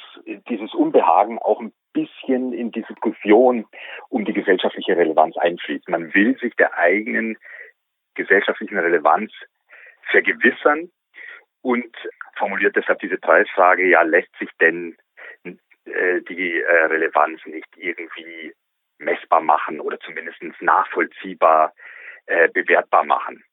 dieses 0.49 0.73
Unbehagen 0.73 1.39
auch 1.39 1.61
ein 1.61 1.71
bisschen 1.93 2.53
in 2.53 2.71
die 2.71 2.83
Diskussion 2.83 3.65
um 4.09 4.25
die 4.25 4.33
gesellschaftliche 4.33 4.97
Relevanz 4.97 5.37
einfließt. 5.37 5.87
Man 5.89 6.13
will 6.13 6.37
sich 6.37 6.53
der 6.55 6.77
eigenen 6.77 7.37
gesellschaftlichen 8.13 8.77
Relevanz 8.77 9.31
vergewissern 10.11 10.91
und 11.61 11.95
formuliert 12.37 12.75
deshalb 12.75 12.99
diese 12.99 13.17
Preisfrage, 13.17 13.87
ja, 13.87 14.01
lässt 14.03 14.35
sich 14.37 14.49
denn 14.59 14.97
äh, 15.43 16.21
die 16.29 16.59
äh, 16.59 16.85
Relevanz 16.85 17.45
nicht 17.45 17.69
irgendwie 17.77 18.53
messbar 18.99 19.41
machen 19.41 19.79
oder 19.79 19.99
zumindest 19.99 20.41
nachvollziehbar 20.59 21.73
äh, 22.27 22.49
bewertbar 22.49 23.05
machen. 23.05 23.43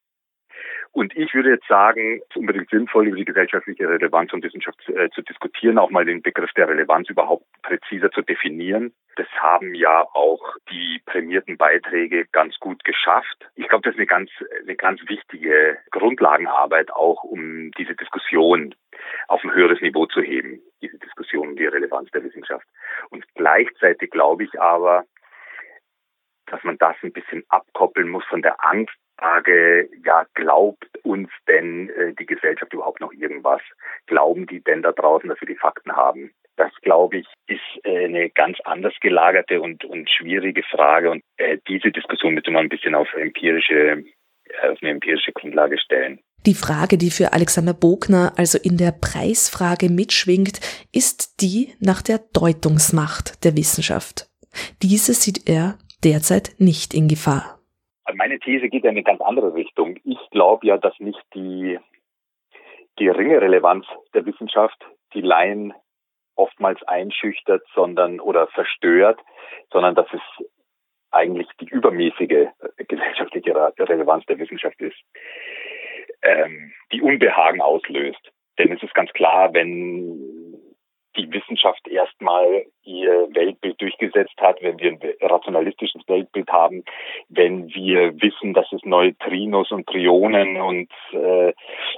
Und 0.94 1.16
ich 1.16 1.34
würde 1.34 1.50
jetzt 1.50 1.66
sagen, 1.66 2.20
es 2.22 2.28
ist 2.28 2.36
unbedingt 2.36 2.70
sinnvoll, 2.70 3.08
über 3.08 3.16
die 3.16 3.24
gesellschaftliche 3.24 3.88
Relevanz 3.88 4.32
und 4.32 4.44
Wissenschaft 4.44 4.78
äh, 4.88 5.10
zu 5.10 5.22
diskutieren, 5.22 5.76
auch 5.76 5.90
mal 5.90 6.04
den 6.04 6.22
Begriff 6.22 6.52
der 6.52 6.68
Relevanz 6.68 7.10
überhaupt 7.10 7.46
präziser 7.62 8.12
zu 8.12 8.22
definieren. 8.22 8.94
Das 9.16 9.26
haben 9.40 9.74
ja 9.74 10.02
auch 10.14 10.54
die 10.70 11.02
prämierten 11.04 11.56
Beiträge 11.56 12.26
ganz 12.30 12.60
gut 12.60 12.84
geschafft. 12.84 13.50
Ich 13.56 13.66
glaube, 13.68 13.82
das 13.82 13.94
ist 13.94 13.98
eine 13.98 14.06
ganz, 14.06 14.30
eine 14.62 14.76
ganz 14.76 15.00
wichtige 15.08 15.78
Grundlagenarbeit 15.90 16.92
auch, 16.92 17.24
um 17.24 17.72
diese 17.72 17.96
Diskussion 17.96 18.76
auf 19.26 19.42
ein 19.42 19.52
höheres 19.52 19.80
Niveau 19.80 20.06
zu 20.06 20.22
heben, 20.22 20.60
diese 20.80 20.98
Diskussion 20.98 21.48
um 21.48 21.56
die 21.56 21.66
Relevanz 21.66 22.08
der 22.12 22.22
Wissenschaft. 22.22 22.66
Und 23.10 23.24
gleichzeitig 23.34 24.12
glaube 24.12 24.44
ich 24.44 24.60
aber, 24.60 25.06
dass 26.46 26.62
man 26.64 26.78
das 26.78 26.96
ein 27.02 27.12
bisschen 27.12 27.44
abkoppeln 27.48 28.08
muss 28.08 28.24
von 28.24 28.42
der 28.42 28.56
Angstfrage, 28.64 29.88
ja, 30.04 30.26
glaubt 30.34 30.88
uns 31.02 31.30
denn 31.48 31.90
äh, 31.90 32.14
die 32.14 32.26
Gesellschaft 32.26 32.72
überhaupt 32.72 33.00
noch 33.00 33.12
irgendwas? 33.12 33.60
Glauben 34.06 34.46
die 34.46 34.62
denn 34.62 34.82
da 34.82 34.92
draußen, 34.92 35.28
dass 35.28 35.40
wir 35.40 35.48
die 35.48 35.56
Fakten 35.56 35.92
haben? 35.92 36.32
Das, 36.56 36.72
glaube 36.82 37.18
ich, 37.18 37.26
ist 37.46 37.84
äh, 37.84 38.04
eine 38.04 38.30
ganz 38.30 38.58
anders 38.64 38.94
gelagerte 39.00 39.60
und, 39.60 39.84
und 39.84 40.08
schwierige 40.10 40.62
Frage. 40.62 41.10
Und 41.10 41.22
äh, 41.36 41.58
diese 41.68 41.90
Diskussion 41.90 42.34
müsste 42.34 42.50
man 42.50 42.66
ein 42.66 42.68
bisschen 42.68 42.94
auf 42.94 43.12
empirische, 43.14 44.04
äh, 44.48 44.68
auf 44.68 44.78
eine 44.80 44.92
empirische 44.92 45.32
Grundlage 45.32 45.78
stellen. 45.78 46.20
Die 46.46 46.54
Frage, 46.54 46.98
die 46.98 47.10
für 47.10 47.32
Alexander 47.32 47.72
Bogner 47.72 48.34
also 48.36 48.58
in 48.58 48.76
der 48.76 48.92
Preisfrage 48.92 49.88
mitschwingt, 49.88 50.60
ist 50.92 51.40
die 51.40 51.72
nach 51.80 52.02
der 52.02 52.20
Deutungsmacht 52.34 53.42
der 53.44 53.56
Wissenschaft. 53.56 54.26
Diese 54.82 55.14
sieht 55.14 55.48
er 55.48 55.78
derzeit 56.04 56.54
nicht 56.58 56.94
in 56.94 57.08
Gefahr. 57.08 57.58
Meine 58.14 58.38
These 58.38 58.68
geht 58.68 58.84
in 58.84 58.90
eine 58.90 59.02
ganz 59.02 59.20
andere 59.20 59.54
Richtung. 59.54 59.98
Ich 60.04 60.18
glaube 60.30 60.66
ja, 60.66 60.76
dass 60.76 60.98
nicht 60.98 61.22
die 61.34 61.78
geringe 62.96 63.40
Relevanz 63.40 63.86
der 64.12 64.26
Wissenschaft 64.26 64.78
die 65.14 65.22
Laien 65.22 65.72
oftmals 66.36 66.82
einschüchtert, 66.84 67.62
sondern 67.74 68.20
oder 68.20 68.46
verstört, 68.48 69.20
sondern 69.72 69.94
dass 69.94 70.06
es 70.12 70.46
eigentlich 71.10 71.48
die 71.60 71.68
übermäßige 71.68 72.48
gesellschaftliche 72.88 73.54
Relevanz 73.78 74.26
der 74.26 74.38
Wissenschaft 74.38 74.80
ist. 74.80 74.96
ähm, 76.24 76.72
die 76.92 77.02
Unbehagen 77.02 77.60
auslöst. 77.60 78.32
Denn 78.58 78.72
es 78.72 78.82
ist 78.82 78.94
ganz 78.94 79.12
klar, 79.12 79.52
wenn 79.52 80.53
die 81.16 81.32
Wissenschaft 81.32 81.86
erstmal 81.88 82.66
ihr 82.82 83.28
Weltbild 83.30 83.80
durchgesetzt 83.80 84.36
hat, 84.38 84.62
wenn 84.62 84.78
wir 84.78 84.92
ein 84.92 85.00
rationalistisches 85.20 86.02
Weltbild 86.06 86.50
haben, 86.50 86.84
wenn 87.28 87.74
wir 87.74 88.20
wissen, 88.20 88.54
dass 88.54 88.70
es 88.72 88.82
Neutrinos 88.84 89.70
und 89.70 89.86
Trionen 89.86 90.60
und 90.60 90.90
äh, 91.12 91.52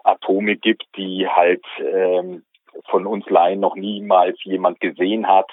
Atome 0.04 0.56
gibt, 0.56 0.84
die 0.96 1.26
halt 1.28 1.64
ähm, 1.80 2.44
von 2.88 3.06
uns 3.06 3.28
Laien 3.28 3.60
noch 3.60 3.76
niemals 3.76 4.42
jemand 4.44 4.80
gesehen 4.80 5.26
hat, 5.26 5.50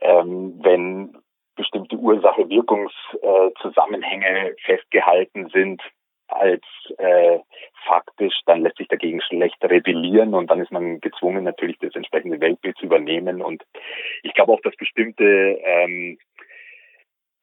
ähm, 0.00 0.58
wenn 0.62 1.16
bestimmte 1.56 1.96
Ursache-Wirkungszusammenhänge 1.96 4.50
äh, 4.50 4.54
festgehalten 4.64 5.48
sind, 5.48 5.82
als 6.28 6.62
äh, 6.98 7.38
faktisch, 7.86 8.34
dann 8.46 8.62
lässt 8.62 8.76
sich 8.76 8.88
dagegen 8.88 9.20
schlecht 9.20 9.62
rebellieren 9.62 10.34
und 10.34 10.50
dann 10.50 10.60
ist 10.60 10.72
man 10.72 11.00
gezwungen, 11.00 11.44
natürlich 11.44 11.78
das 11.78 11.94
entsprechende 11.94 12.40
Weltbild 12.40 12.76
zu 12.78 12.86
übernehmen. 12.86 13.42
Und 13.42 13.62
ich 14.22 14.34
glaube 14.34 14.52
auch, 14.52 14.60
dass 14.60 14.76
bestimmte 14.76 15.24
ähm, 15.62 16.18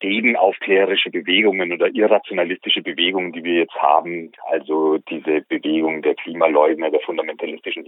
gegenaufklärerische 0.04 1.10
Bewegungen 1.10 1.72
oder 1.72 1.88
irrationalistische 1.88 2.82
Bewegungen, 2.82 3.32
die 3.32 3.46
wir 3.46 3.60
jetzt 3.60 3.76
haben, 3.76 4.34
also 4.50 4.98
diese 4.98 5.42
Bewegung 5.48 6.02
der 6.02 6.16
Klimaleugner, 6.16 6.92
der 6.92 7.00
fundamentalistischen 7.00 7.86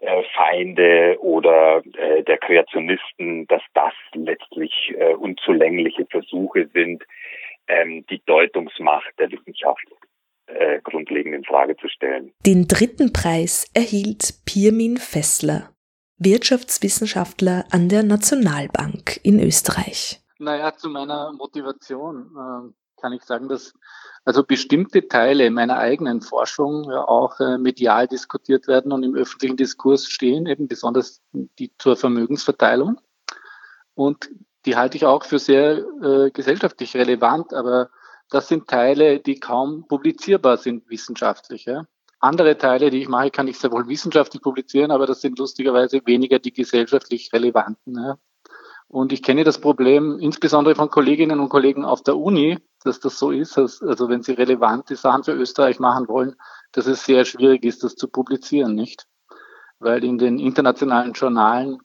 Impffeinde 0.00 1.16
oder 1.20 1.82
äh, 1.98 2.22
der 2.22 2.38
Kreationisten, 2.38 3.48
dass 3.48 3.62
das 3.74 3.92
letztlich 4.14 4.94
äh, 4.96 5.14
unzulängliche 5.14 6.06
Versuche 6.06 6.68
sind, 6.72 7.04
ähm, 7.66 8.06
die 8.08 8.22
Deutungsmacht 8.26 9.10
der 9.18 9.32
Wissenschaft 9.32 9.84
äh, 10.54 10.80
grundlegend 10.82 11.34
in 11.34 11.44
Frage 11.44 11.76
zu 11.76 11.88
stellen. 11.88 12.32
Den 12.46 12.68
dritten 12.68 13.12
Preis 13.12 13.66
erhielt 13.74 14.34
Pirmin 14.44 14.96
Fessler, 14.96 15.70
Wirtschaftswissenschaftler 16.18 17.64
an 17.70 17.88
der 17.88 18.02
Nationalbank 18.02 19.20
in 19.22 19.40
Österreich. 19.40 20.20
Naja, 20.38 20.74
zu 20.74 20.88
meiner 20.88 21.32
Motivation 21.32 22.30
äh, 22.36 23.00
kann 23.00 23.12
ich 23.12 23.22
sagen, 23.22 23.48
dass 23.48 23.74
also 24.24 24.44
bestimmte 24.44 25.08
Teile 25.08 25.50
meiner 25.50 25.78
eigenen 25.78 26.20
Forschung 26.20 26.84
ja 26.90 27.08
auch 27.08 27.40
äh, 27.40 27.58
medial 27.58 28.06
diskutiert 28.06 28.68
werden 28.68 28.92
und 28.92 29.02
im 29.02 29.14
öffentlichen 29.14 29.56
Diskurs 29.56 30.06
stehen, 30.06 30.46
eben 30.46 30.68
besonders 30.68 31.22
die 31.32 31.72
zur 31.78 31.96
Vermögensverteilung. 31.96 33.00
Und 33.94 34.30
die 34.66 34.76
halte 34.76 34.96
ich 34.96 35.06
auch 35.06 35.24
für 35.24 35.38
sehr 35.38 35.78
äh, 36.02 36.30
gesellschaftlich 36.30 36.94
relevant, 36.96 37.54
aber 37.54 37.90
das 38.30 38.48
sind 38.48 38.68
Teile, 38.68 39.20
die 39.20 39.40
kaum 39.40 39.86
publizierbar 39.86 40.56
sind 40.56 40.88
wissenschaftlich. 40.88 41.64
Ja. 41.64 41.86
Andere 42.20 42.56
Teile, 42.58 42.90
die 42.90 43.02
ich 43.02 43.08
mache, 43.08 43.30
kann 43.30 43.48
ich 43.48 43.58
sehr 43.58 43.72
wohl 43.72 43.88
wissenschaftlich 43.88 44.42
publizieren, 44.42 44.90
aber 44.90 45.06
das 45.06 45.20
sind 45.20 45.38
lustigerweise 45.38 46.00
weniger 46.06 46.38
die 46.38 46.52
gesellschaftlich 46.52 47.32
relevanten. 47.32 47.96
Ja. 47.96 48.18
Und 48.88 49.12
ich 49.12 49.22
kenne 49.22 49.44
das 49.44 49.60
Problem 49.60 50.18
insbesondere 50.18 50.74
von 50.74 50.90
Kolleginnen 50.90 51.38
und 51.38 51.48
Kollegen 51.48 51.84
auf 51.84 52.02
der 52.02 52.16
Uni, 52.16 52.58
dass 52.82 52.98
das 52.98 53.18
so 53.18 53.30
ist, 53.30 53.56
dass, 53.56 53.80
also 53.82 54.08
wenn 54.08 54.22
sie 54.22 54.32
relevante 54.32 54.96
Sachen 54.96 55.24
für 55.24 55.32
Österreich 55.32 55.78
machen 55.78 56.08
wollen, 56.08 56.34
dass 56.72 56.86
es 56.86 57.04
sehr 57.04 57.24
schwierig 57.24 57.64
ist, 57.64 57.84
das 57.84 57.94
zu 57.94 58.08
publizieren, 58.08 58.74
nicht? 58.74 59.06
Weil 59.78 60.04
in 60.04 60.18
den 60.18 60.38
internationalen 60.38 61.12
Journalen 61.12 61.78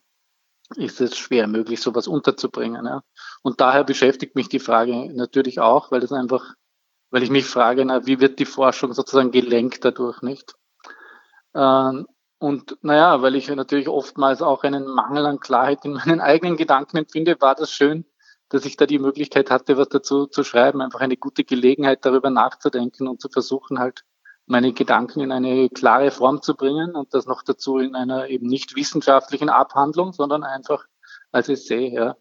ist 0.76 1.00
es 1.00 1.18
schwer 1.18 1.48
möglich, 1.48 1.80
sowas 1.80 2.08
unterzubringen. 2.08 2.86
Ja. 2.86 3.04
Und 3.46 3.62
daher 3.62 3.84
beschäftigt 3.84 4.36
mich 4.36 4.50
die 4.50 4.58
Frage 4.58 5.14
natürlich 5.14 5.60
auch, 5.60 5.92
weil 5.92 6.00
das 6.00 6.12
einfach, 6.12 6.56
weil 7.12 7.22
ich 7.22 7.30
mich 7.30 7.46
frage, 7.46 7.86
na, 7.86 8.08
wie 8.08 8.20
wird 8.20 8.40
die 8.40 8.46
Forschung 8.46 8.92
sozusagen 8.92 9.30
gelenkt 9.30 9.86
dadurch, 9.86 10.24
nicht? 10.24 10.56
Ähm, 11.54 12.08
und 12.40 12.76
naja, 12.82 13.22
weil 13.22 13.36
ich 13.36 13.48
natürlich 13.50 13.88
oftmals 13.88 14.42
auch 14.42 14.64
einen 14.64 14.88
Mangel 14.88 15.28
an 15.28 15.40
Klarheit 15.40 15.86
in 15.86 15.94
meinen 16.06 16.22
eigenen 16.22 16.58
Gedanken 16.58 16.98
empfinde, 16.98 17.40
war 17.40 17.54
das 17.54 17.70
schön, 17.70 18.06
dass 18.50 18.66
ich 18.66 18.78
da 18.78 18.88
die 18.88 18.98
Möglichkeit 18.98 19.52
hatte, 19.52 19.78
was 19.78 19.90
dazu 19.90 20.26
zu 20.26 20.44
schreiben, 20.44 20.82
einfach 20.82 21.02
eine 21.02 21.16
gute 21.16 21.44
Gelegenheit 21.44 22.04
darüber 22.04 22.32
nachzudenken 22.32 23.08
und 23.08 23.22
zu 23.22 23.30
versuchen, 23.30 23.78
halt 23.78 24.06
meine 24.48 24.74
Gedanken 24.74 25.22
in 25.22 25.32
eine 25.32 25.70
klare 25.70 26.10
Form 26.10 26.42
zu 26.42 26.56
bringen 26.56 26.96
und 26.96 27.14
das 27.14 27.28
noch 27.28 27.44
dazu 27.44 27.78
in 27.78 27.94
einer 27.94 28.28
eben 28.28 28.48
nicht 28.48 28.76
wissenschaftlichen 28.76 29.50
Abhandlung, 29.50 30.14
sondern 30.14 30.44
einfach 30.44 30.88
als 31.32 31.48
Essay, 31.48 31.94
ja. 31.94 32.16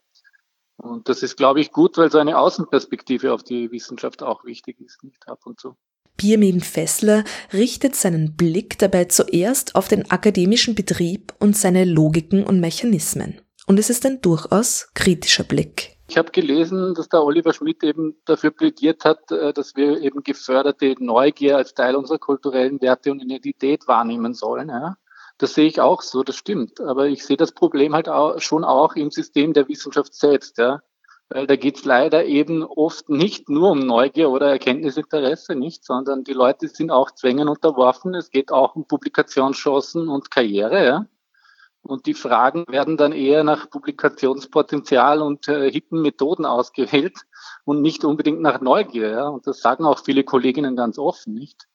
Und 0.76 1.08
das 1.08 1.22
ist, 1.22 1.36
glaube 1.36 1.60
ich, 1.60 1.72
gut, 1.72 1.96
weil 1.96 2.10
so 2.10 2.18
eine 2.18 2.38
Außenperspektive 2.38 3.32
auf 3.32 3.42
die 3.42 3.70
Wissenschaft 3.70 4.22
auch 4.22 4.44
wichtig 4.44 4.80
ist, 4.80 5.02
nicht 5.04 5.28
ab 5.28 5.40
und 5.46 5.60
zu. 5.60 5.76
Pirmin 6.16 6.60
Fessler 6.60 7.24
richtet 7.52 7.96
seinen 7.96 8.36
Blick 8.36 8.78
dabei 8.78 9.06
zuerst 9.06 9.74
auf 9.74 9.88
den 9.88 10.10
akademischen 10.10 10.74
Betrieb 10.74 11.34
und 11.40 11.56
seine 11.56 11.84
Logiken 11.84 12.44
und 12.44 12.60
Mechanismen. 12.60 13.40
Und 13.66 13.78
es 13.78 13.90
ist 13.90 14.06
ein 14.06 14.20
durchaus 14.20 14.90
kritischer 14.94 15.44
Blick. 15.44 15.94
Ich 16.08 16.18
habe 16.18 16.30
gelesen, 16.30 16.94
dass 16.94 17.08
der 17.08 17.24
Oliver 17.24 17.54
Schmidt 17.54 17.82
eben 17.82 18.14
dafür 18.26 18.50
plädiert 18.50 19.04
hat, 19.04 19.32
äh, 19.32 19.52
dass 19.52 19.74
wir 19.74 20.02
eben 20.02 20.22
geförderte 20.22 20.94
Neugier 20.98 21.56
als 21.56 21.74
Teil 21.74 21.96
unserer 21.96 22.18
kulturellen 22.18 22.80
Werte 22.82 23.10
und 23.10 23.20
Identität 23.20 23.88
wahrnehmen 23.88 24.34
sollen. 24.34 24.68
Ja. 24.68 24.96
Das 25.38 25.54
sehe 25.54 25.66
ich 25.66 25.80
auch 25.80 26.02
so, 26.02 26.22
das 26.22 26.36
stimmt. 26.36 26.80
Aber 26.80 27.06
ich 27.06 27.24
sehe 27.24 27.36
das 27.36 27.52
Problem 27.52 27.94
halt 27.94 28.08
auch, 28.08 28.40
schon 28.40 28.64
auch 28.64 28.94
im 28.94 29.10
System 29.10 29.52
der 29.52 29.68
Wissenschaft 29.68 30.14
selbst. 30.14 30.58
Ja. 30.58 30.82
Weil 31.28 31.46
da 31.46 31.56
geht 31.56 31.76
es 31.78 31.84
leider 31.84 32.24
eben 32.26 32.62
oft 32.62 33.08
nicht 33.08 33.48
nur 33.48 33.70
um 33.70 33.80
Neugier 33.80 34.30
oder 34.30 34.50
Erkenntnisinteresse, 34.50 35.54
nicht, 35.54 35.84
sondern 35.84 36.22
die 36.22 36.34
Leute 36.34 36.68
sind 36.68 36.90
auch 36.90 37.10
Zwängen 37.10 37.48
unterworfen. 37.48 38.14
Es 38.14 38.30
geht 38.30 38.52
auch 38.52 38.76
um 38.76 38.86
Publikationschancen 38.86 40.08
und 40.08 40.30
Karriere. 40.30 40.84
Ja. 40.84 41.06
Und 41.82 42.06
die 42.06 42.14
Fragen 42.14 42.64
werden 42.68 42.96
dann 42.96 43.12
eher 43.12 43.44
nach 43.44 43.68
Publikationspotenzial 43.68 45.20
und 45.20 45.48
äh, 45.48 45.70
hippen 45.70 46.00
Methoden 46.00 46.46
ausgewählt 46.46 47.18
und 47.64 47.82
nicht 47.82 48.04
unbedingt 48.04 48.40
nach 48.40 48.62
Neugier. 48.62 49.10
Ja? 49.10 49.28
Und 49.28 49.46
das 49.46 49.60
sagen 49.60 49.84
auch 49.84 50.02
viele 50.02 50.24
Kolleginnen 50.24 50.76
ganz 50.76 50.98
offen, 50.98 51.34
nicht? 51.34 51.66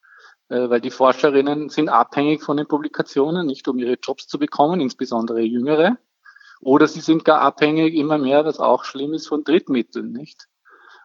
Äh, 0.49 0.69
weil 0.69 0.81
die 0.81 0.91
Forscherinnen 0.91 1.69
sind 1.69 1.89
abhängig 1.89 2.43
von 2.43 2.57
den 2.57 2.67
Publikationen, 2.67 3.45
nicht 3.45 3.67
um 3.67 3.77
ihre 3.77 3.97
Jobs 4.01 4.27
zu 4.27 4.39
bekommen, 4.39 4.81
insbesondere 4.81 5.41
jüngere. 5.41 5.97
Oder 6.59 6.87
sie 6.87 6.99
sind 6.99 7.23
gar 7.23 7.41
abhängig 7.41 7.95
immer 7.95 8.17
mehr, 8.17 8.43
was 8.43 8.59
auch 8.59 8.83
schlimm 8.83 9.13
ist, 9.13 9.27
von 9.27 9.43
Drittmitteln, 9.43 10.11
nicht? 10.11 10.47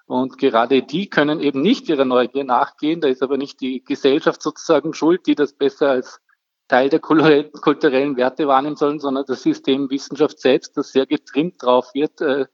Und 0.07 0.37
gerade 0.38 0.83
die 0.83 1.09
können 1.09 1.40
eben 1.40 1.62
nicht 1.62 1.88
ihrer 1.88 2.04
Neugier 2.04 2.44
nachgehen. 2.44 3.00
Da 3.00 3.09
ist 3.09 3.22
aber 3.22 3.38
nicht 3.38 3.61
die 3.61 3.83
Gesellschaft 3.85 4.42
sozusagen 4.42 4.92
schuld, 4.92 5.26
die 5.26 5.35
das 5.35 5.52
besser 5.54 5.90
als 5.90 6.20
Teil 6.68 6.88
der 6.88 7.00
kulturellen 7.00 8.16
Werte 8.16 8.46
wahrnehmen 8.46 8.76
sollen, 8.76 9.00
sondern 9.00 9.24
das 9.26 9.42
System 9.42 9.90
Wissenschaft 9.90 10.40
selbst, 10.40 10.76
das 10.76 10.92
sehr 10.92 11.07
getrimmt 11.07 11.62
drauf 11.62 11.94
wird, 11.94 12.20
äh, 12.20 12.46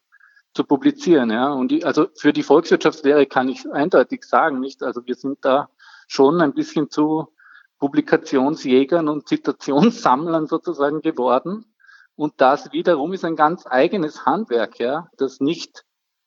zu 0.52 0.64
publizieren. 0.64 1.30
Ja. 1.30 1.52
Und 1.52 1.70
die, 1.70 1.84
also 1.84 2.08
für 2.16 2.32
die 2.32 2.42
Volkswirtschaftslehre 2.42 3.26
kann 3.26 3.48
ich 3.48 3.70
eindeutig 3.72 4.24
sagen, 4.24 4.60
nicht? 4.60 4.82
Also 4.82 5.06
wir 5.06 5.14
sind 5.14 5.38
da 5.44 5.70
schon 6.10 6.40
ein 6.40 6.54
bisschen 6.54 6.90
zu 6.90 7.28
Publikationsjägern 7.78 9.08
und 9.08 9.28
Zitationssammlern 9.28 10.46
sozusagen 10.46 11.00
geworden. 11.00 11.64
Und 12.16 12.34
das 12.38 12.72
wiederum 12.72 13.12
ist 13.12 13.24
ein 13.24 13.36
ganz 13.36 13.64
eigenes 13.66 14.26
Handwerk, 14.26 14.78
ja, 14.78 15.08
das 15.16 15.40
nicht 15.40 15.84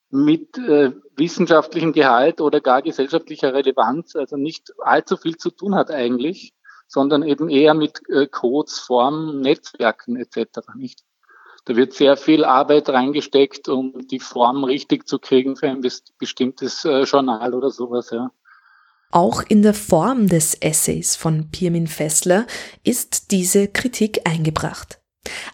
mit 0.10 0.58
äh, 0.58 0.91
wissenschaftlichem 1.15 1.93
Gehalt 1.93 2.41
oder 2.41 2.62
gar 2.62 2.82
gesellschaftlicher 2.82 3.54
Relevanz, 3.54 4.15
also 4.15 4.38
nicht 4.38 4.74
allzu 4.80 5.17
viel 5.17 5.38
zu 5.38 5.50
tun 5.50 5.76
hat 5.76 5.91
eigentlich 5.91 6.54
sondern 6.93 7.24
eben 7.24 7.50
eher 7.50 7.74
mit 7.74 8.08
äh, 8.10 8.28
Codes, 8.28 8.80
Formen, 8.80 9.41
Netzwerken 9.41 10.15
etc. 10.15 10.60
Nicht? 10.76 11.04
Da 11.65 11.76
wird 11.76 11.93
sehr 11.93 12.17
viel 12.17 12.46
Arbeit 12.46 12.89
reingesteckt, 12.89 13.67
um 13.67 14.08
die 14.08 14.19
Form 14.19 14.63
richtig 14.63 15.08
zu 15.08 15.17
kriegen 15.17 15.56
für 15.56 15.69
ein 15.69 15.82
bestimmtes 16.19 16.86
äh, 16.86 17.02
Journal 17.04 17.56
oder 17.56 17.72
sowas, 17.72 18.12
ja. 18.12 18.32
Auch 19.13 19.43
in 19.47 19.62
der 19.62 19.76
Form 19.76 20.28
des 20.28 20.56
Essays 20.56 21.15
von 21.15 21.52
Pirmin 21.52 21.86
Fessler 21.86 22.47
ist 22.84 23.30
diese 23.30 23.67
Kritik 23.67 24.28
eingebracht. 24.28 24.99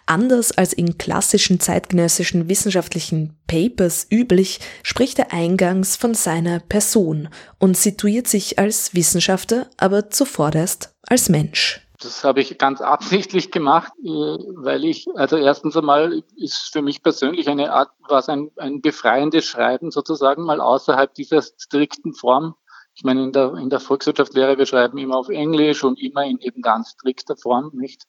Anders 0.06 0.50
als 0.50 0.72
in 0.72 0.96
klassischen 0.96 1.60
zeitgenössischen 1.60 2.48
wissenschaftlichen 2.48 3.38
Papers 3.46 4.06
üblich, 4.10 4.60
spricht 4.82 5.18
er 5.18 5.34
eingangs 5.34 5.96
von 5.96 6.14
seiner 6.14 6.60
Person 6.60 7.28
und 7.58 7.76
situiert 7.76 8.28
sich 8.28 8.58
als 8.58 8.94
Wissenschaftler, 8.94 9.66
aber 9.76 10.08
zuvorderst 10.08 10.94
als 11.06 11.28
Mensch. 11.28 11.86
Das 12.02 12.24
habe 12.24 12.40
ich 12.40 12.56
ganz 12.56 12.80
absichtlich 12.80 13.50
gemacht, 13.50 13.92
äh, 14.02 14.08
weil 14.08 14.86
ich, 14.86 15.06
also 15.16 15.36
erstens 15.36 15.76
einmal 15.76 16.22
ist 16.34 16.70
für 16.72 16.80
mich 16.80 17.02
persönlich 17.02 17.46
eine 17.46 17.74
Art, 17.74 17.90
was 18.08 18.30
ein, 18.30 18.50
ein 18.56 18.80
befreiendes 18.80 19.44
Schreiben 19.44 19.90
sozusagen 19.90 20.44
mal 20.44 20.62
außerhalb 20.62 21.12
dieser 21.12 21.42
strikten 21.42 22.14
Form. 22.14 22.54
Ich 23.00 23.04
meine, 23.04 23.22
in 23.22 23.32
der, 23.32 23.54
in 23.54 23.70
der 23.70 23.80
Volkswirtschaftslehre, 23.80 24.58
wir 24.58 24.66
schreiben 24.66 24.98
immer 24.98 25.16
auf 25.16 25.30
Englisch 25.30 25.82
und 25.84 25.98
immer 25.98 26.26
in 26.26 26.38
eben 26.40 26.60
ganz 26.60 26.90
strikter 26.90 27.34
Form, 27.34 27.70
nicht? 27.72 28.02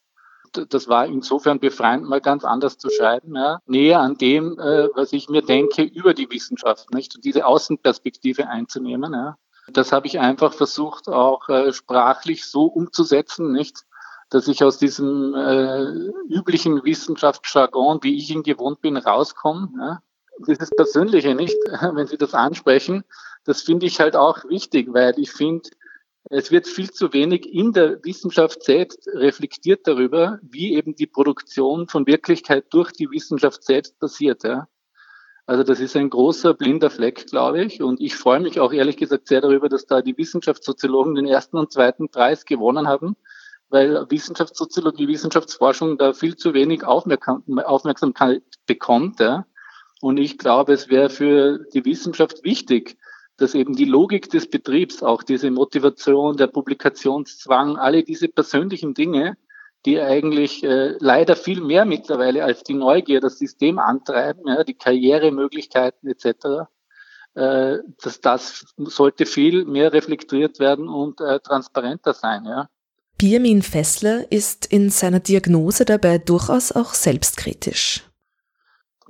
das 0.68 0.86
war 0.86 1.06
insofern 1.06 1.60
befreiend, 1.60 2.04
mal 2.04 2.20
ganz 2.20 2.44
anders 2.44 2.76
zu 2.76 2.90
schreiben, 2.90 3.34
ja, 3.34 3.58
näher 3.64 4.00
an 4.00 4.18
dem, 4.18 4.58
äh, 4.58 4.88
was 4.94 5.14
ich 5.14 5.30
mir 5.30 5.40
denke 5.40 5.82
über 5.82 6.12
die 6.12 6.30
Wissenschaft, 6.30 6.92
nicht? 6.92 7.16
Und 7.16 7.24
diese 7.24 7.46
Außenperspektive 7.46 8.46
einzunehmen, 8.46 9.14
ja. 9.14 9.38
Das 9.68 9.92
habe 9.92 10.08
ich 10.08 10.20
einfach 10.20 10.52
versucht, 10.52 11.08
auch 11.08 11.48
äh, 11.48 11.72
sprachlich 11.72 12.44
so 12.44 12.66
umzusetzen, 12.66 13.50
nicht? 13.50 13.86
Dass 14.28 14.46
ich 14.46 14.62
aus 14.62 14.76
diesem 14.76 15.34
äh, 15.34 15.84
üblichen 16.28 16.84
Wissenschaftsjargon, 16.84 18.00
wie 18.02 18.18
ich 18.18 18.28
ihn 18.28 18.42
gewohnt 18.42 18.82
bin, 18.82 18.98
rauskomme. 18.98 19.70
Ja? 19.78 20.02
Dieses 20.46 20.68
Persönliche 20.68 21.34
nicht, 21.34 21.56
wenn 21.94 22.06
Sie 22.06 22.18
das 22.18 22.34
ansprechen, 22.34 23.04
das 23.44 23.62
finde 23.62 23.86
ich 23.86 24.00
halt 24.00 24.16
auch 24.16 24.44
wichtig, 24.48 24.88
weil 24.92 25.18
ich 25.18 25.32
finde, 25.32 25.68
es 26.30 26.50
wird 26.50 26.68
viel 26.68 26.90
zu 26.90 27.12
wenig 27.12 27.52
in 27.52 27.72
der 27.72 28.04
Wissenschaft 28.04 28.62
selbst 28.62 29.08
reflektiert 29.12 29.86
darüber, 29.86 30.38
wie 30.42 30.74
eben 30.74 30.94
die 30.94 31.08
Produktion 31.08 31.88
von 31.88 32.06
Wirklichkeit 32.06 32.66
durch 32.70 32.92
die 32.92 33.10
Wissenschaft 33.10 33.64
selbst 33.64 33.98
passiert. 33.98 34.44
Ja. 34.44 34.68
Also 35.46 35.64
das 35.64 35.80
ist 35.80 35.96
ein 35.96 36.10
großer 36.10 36.54
blinder 36.54 36.90
Fleck, 36.90 37.26
glaube 37.26 37.64
ich. 37.64 37.82
Und 37.82 38.00
ich 38.00 38.14
freue 38.14 38.38
mich 38.38 38.60
auch 38.60 38.72
ehrlich 38.72 38.96
gesagt 38.96 39.26
sehr 39.26 39.40
darüber, 39.40 39.68
dass 39.68 39.86
da 39.86 40.00
die 40.00 40.16
Wissenschaftssoziologen 40.16 41.16
den 41.16 41.26
ersten 41.26 41.58
und 41.58 41.72
zweiten 41.72 42.08
Preis 42.08 42.44
gewonnen 42.44 42.86
haben, 42.86 43.16
weil 43.68 44.06
Wissenschaftssoziologie, 44.08 45.08
Wissenschaftsforschung 45.08 45.98
da 45.98 46.12
viel 46.12 46.36
zu 46.36 46.54
wenig 46.54 46.84
Aufmerksamkeit 46.84 48.44
bekommt. 48.66 49.18
Ja. 49.18 49.44
Und 50.00 50.18
ich 50.18 50.38
glaube, 50.38 50.72
es 50.72 50.88
wäre 50.88 51.10
für 51.10 51.66
die 51.74 51.84
Wissenschaft 51.84 52.44
wichtig, 52.44 52.96
dass 53.42 53.54
eben 53.54 53.74
die 53.74 53.84
Logik 53.84 54.30
des 54.30 54.48
Betriebs, 54.48 55.02
auch 55.02 55.22
diese 55.22 55.50
Motivation, 55.50 56.36
der 56.36 56.46
Publikationszwang, 56.46 57.76
alle 57.76 58.04
diese 58.04 58.28
persönlichen 58.28 58.94
Dinge, 58.94 59.36
die 59.84 60.00
eigentlich 60.00 60.62
äh, 60.62 60.94
leider 61.00 61.34
viel 61.34 61.60
mehr 61.60 61.84
mittlerweile 61.84 62.44
als 62.44 62.62
die 62.62 62.74
Neugier 62.74 63.20
das 63.20 63.38
System 63.38 63.78
antreiben, 63.78 64.46
ja, 64.46 64.62
die 64.62 64.74
Karrieremöglichkeiten 64.74 66.08
etc., 66.08 66.68
äh, 67.34 67.78
dass 68.02 68.20
das 68.20 68.64
sollte 68.78 69.26
viel 69.26 69.64
mehr 69.64 69.92
reflektiert 69.92 70.60
werden 70.60 70.88
und 70.88 71.20
äh, 71.20 71.40
transparenter 71.40 72.14
sein. 72.14 72.44
Ja. 72.44 72.68
Birmin 73.18 73.62
Fessler 73.62 74.30
ist 74.30 74.66
in 74.66 74.90
seiner 74.90 75.20
Diagnose 75.20 75.84
dabei 75.84 76.18
durchaus 76.18 76.70
auch 76.70 76.94
selbstkritisch 76.94 78.04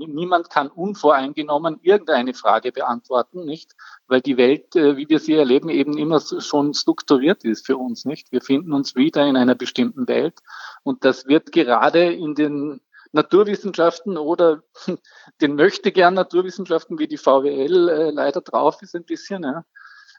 niemand 0.06 0.50
kann 0.50 0.68
unvoreingenommen 0.68 1.78
irgendeine 1.82 2.34
Frage 2.34 2.72
beantworten, 2.72 3.44
nicht? 3.44 3.72
Weil 4.06 4.20
die 4.20 4.36
Welt, 4.36 4.76
äh, 4.76 4.96
wie 4.96 5.08
wir 5.08 5.18
sie 5.18 5.34
erleben, 5.34 5.68
eben 5.68 5.96
immer 5.96 6.20
schon 6.20 6.74
strukturiert 6.74 7.44
ist 7.44 7.66
für 7.66 7.76
uns, 7.76 8.04
nicht? 8.04 8.32
Wir 8.32 8.40
finden 8.40 8.72
uns 8.72 8.94
wieder 8.94 9.26
in 9.26 9.36
einer 9.36 9.54
bestimmten 9.54 10.08
Welt 10.08 10.40
und 10.82 11.04
das 11.04 11.26
wird 11.26 11.52
gerade 11.52 12.12
in 12.12 12.34
den 12.34 12.80
Naturwissenschaften 13.12 14.16
oder 14.16 14.62
den 15.40 15.54
möchte 15.54 15.92
gern 15.92 16.14
Naturwissenschaften 16.14 16.98
wie 16.98 17.08
die 17.08 17.18
VWL 17.18 17.88
äh, 17.88 18.10
leider 18.10 18.40
drauf 18.40 18.80
ist 18.82 18.94
ein 18.94 19.04
bisschen, 19.04 19.44
ja, 19.44 19.64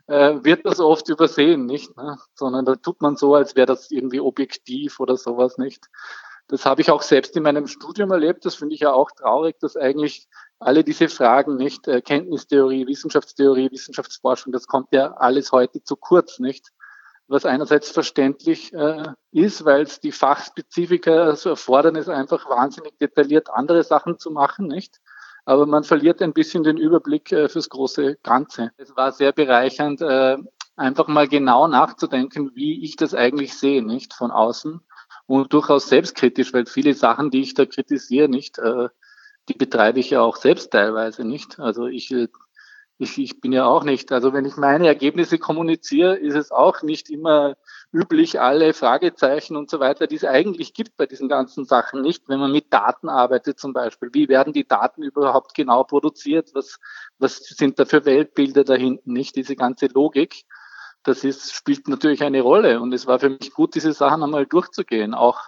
äh, 0.08 0.44
wird 0.44 0.66
das 0.66 0.80
oft 0.80 1.10
übersehen, 1.10 1.66
nicht? 1.66 1.96
Ne? 1.98 2.18
Sondern 2.36 2.66
da 2.66 2.76
tut 2.76 3.02
man 3.02 3.16
so, 3.16 3.36
als 3.36 3.56
wäre 3.56 3.68
das 3.68 3.92
irgendwie 3.92 4.20
objektiv 4.20 5.00
oder 5.00 5.18
sowas, 5.18 5.58
nicht? 5.58 5.90
Das 6.48 6.66
habe 6.66 6.82
ich 6.82 6.92
auch 6.92 7.02
selbst 7.02 7.36
in 7.36 7.44
meinem 7.44 7.68
Studium 7.68 8.12
erlebt. 8.12 8.46
Das 8.46 8.56
finde 8.56 8.76
ich 8.76 8.82
ja 8.82 8.92
auch 8.92 9.12
traurig, 9.12 9.60
dass 9.60 9.78
eigentlich 9.78 10.28
alle 10.60 10.84
diese 10.84 11.10
Fragen, 11.10 11.56
nicht 11.56 11.88
äh, 11.88 12.02
Kenntnistheorie, 12.02 12.88
Wissenschaftstheorie, 12.88 13.72
Wissenschaftsforschung, 13.72 14.52
das 14.52 14.68
kommt 14.68 14.90
ja 14.92 15.14
alles 15.14 15.52
heute 15.52 15.84
zu 15.84 15.96
kurz, 15.96 16.40
nicht? 16.40 16.70
Was 17.28 17.46
einerseits 17.46 17.90
verständlich 17.90 18.74
äh, 18.74 19.14
ist, 19.32 19.64
weil 19.66 19.84
es 19.84 20.00
die 20.00 20.12
Fachspezifika 20.12 21.36
so 21.36 21.50
erfordern, 21.50 21.96
ist 21.96 22.10
einfach 22.10 22.50
wahnsinnig 22.50 22.98
detailliert 23.00 23.50
andere 23.50 23.84
Sachen 23.84 24.20
zu 24.20 24.30
machen, 24.30 24.68
nicht? 24.68 25.00
Aber 25.46 25.66
man 25.66 25.84
verliert 25.84 26.22
ein 26.22 26.34
bisschen 26.34 26.64
den 26.64 26.78
Überblick 26.78 27.32
äh, 27.32 27.50
fürs 27.50 27.70
große 27.70 28.18
Ganze. 28.24 28.72
Es 28.78 28.96
war 28.96 29.12
sehr 29.12 29.32
bereichernd, 29.32 30.02
äh, 30.02 30.38
einfach 30.76 31.08
mal 31.08 31.28
genau 31.28 31.68
nachzudenken, 31.68 32.52
wie 32.56 32.84
ich 32.84 32.96
das 32.96 33.14
eigentlich 33.14 33.58
sehe, 33.58 33.84
nicht 33.84 34.14
von 34.14 34.32
außen 34.32 34.82
und 35.26 35.54
durchaus 35.54 35.88
selbstkritisch, 35.88 36.54
weil 36.54 36.66
viele 36.66 36.94
Sachen, 36.94 37.32
die 37.32 37.42
ich 37.42 37.54
da 37.54 37.66
kritisiere, 37.66 38.30
nicht, 38.30 38.60
äh, 38.60 38.90
die 39.50 39.54
betreibe 39.54 40.00
ich 40.00 40.10
ja 40.12 40.22
auch 40.22 40.36
selbst 40.36 40.72
teilweise 40.72 41.24
nicht. 41.24 41.60
Also 41.60 41.88
ich, 41.88 42.12
äh, 42.12 42.28
ich, 42.98 43.18
ich 43.18 43.42
bin 43.42 43.52
ja 43.52 43.66
auch 43.66 43.84
nicht, 43.84 44.12
also 44.12 44.34
wenn 44.34 44.46
ich 44.46 44.56
meine 44.56 44.88
Ergebnisse 44.88 45.38
kommuniziere, 45.40 46.16
ist 46.16 46.36
es 46.36 46.52
auch 46.52 46.84
nicht 46.84 47.10
immer 47.10 47.56
üblich, 47.92 48.40
alle 48.40 48.74
Fragezeichen 48.74 49.56
und 49.56 49.70
so 49.70 49.80
weiter, 49.80 50.08
die 50.08 50.16
es 50.16 50.26
eigentlich 50.26 50.74
gibt 50.74 50.96
bei 50.98 51.06
diesen 51.06 51.30
ganzen 51.30 51.66
Sachen 51.66 52.02
nicht, 52.02 52.28
wenn 52.28 52.40
man 52.40 52.52
mit 52.52 52.72
Daten 52.72 53.10
arbeitet 53.10 53.60
zum 53.60 53.74
Beispiel. 53.74 54.10
Wie 54.14 54.30
werden 54.30 54.54
die 54.54 54.68
Daten 54.68 55.04
überhaupt 55.04 55.54
genau 55.54 55.84
produziert? 55.84 56.52
Was, 56.54 56.80
was 57.18 57.38
sind 57.38 57.80
da 57.80 57.86
für 57.86 58.06
Weltbilder 58.06 58.64
dahinten, 58.64 59.14
nicht? 59.14 59.36
Diese 59.36 59.56
ganze 59.56 59.88
Logik 59.88 60.46
das 61.04 61.24
ist, 61.24 61.54
spielt 61.54 61.88
natürlich 61.88 62.24
eine 62.24 62.42
Rolle. 62.42 62.80
Und 62.80 62.94
es 62.94 63.08
war 63.08 63.20
für 63.20 63.30
mich 63.30 63.54
gut, 63.54 63.76
diese 63.76 63.94
Sachen 63.94 64.24
einmal 64.24 64.46
durchzugehen, 64.46 65.14
auch 65.14 65.40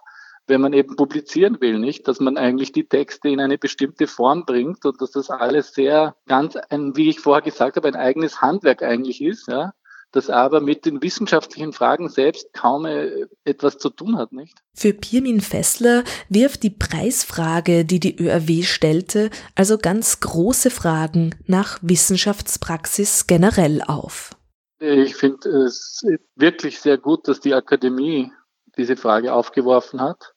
wenn 0.47 0.61
man 0.61 0.73
eben 0.73 0.95
publizieren 0.95 1.59
will, 1.59 1.79
nicht, 1.79 2.07
dass 2.07 2.19
man 2.19 2.37
eigentlich 2.37 2.71
die 2.71 2.87
Texte 2.87 3.29
in 3.29 3.39
eine 3.39 3.57
bestimmte 3.57 4.07
Form 4.07 4.45
bringt 4.45 4.85
und 4.85 5.01
dass 5.01 5.11
das 5.11 5.29
alles 5.29 5.73
sehr 5.73 6.15
ganz, 6.27 6.55
ein, 6.55 6.95
wie 6.95 7.09
ich 7.09 7.19
vorher 7.19 7.41
gesagt 7.41 7.77
habe, 7.77 7.87
ein 7.87 7.95
eigenes 7.95 8.41
Handwerk 8.41 8.83
eigentlich 8.83 9.21
ist, 9.23 9.47
ja, 9.47 9.73
das 10.11 10.29
aber 10.29 10.61
mit 10.61 10.85
den 10.85 11.01
wissenschaftlichen 11.01 11.73
Fragen 11.73 12.09
selbst 12.09 12.53
kaum 12.53 12.85
äh, 12.85 13.25
etwas 13.43 13.77
zu 13.79 13.89
tun 13.89 14.17
hat, 14.17 14.31
nicht? 14.33 14.57
Für 14.73 14.93
Pirmin 14.93 15.41
Fessler 15.41 16.03
wirft 16.29 16.63
die 16.63 16.69
Preisfrage, 16.69 17.83
die 17.83 17.99
die 17.99 18.17
ÖRW 18.17 18.63
stellte, 18.63 19.29
also 19.55 19.77
ganz 19.77 20.19
große 20.19 20.69
Fragen 20.69 21.35
nach 21.47 21.79
Wissenschaftspraxis 21.81 23.27
generell 23.27 23.81
auf. 23.81 24.31
Ich 24.87 25.15
finde 25.15 25.49
es 25.49 26.05
wirklich 26.35 26.79
sehr 26.79 26.99
gut, 26.99 27.27
dass 27.27 27.39
die 27.39 27.55
Akademie 27.55 28.31
diese 28.77 28.95
Frage 28.95 29.33
aufgeworfen 29.33 29.99
hat 29.99 30.35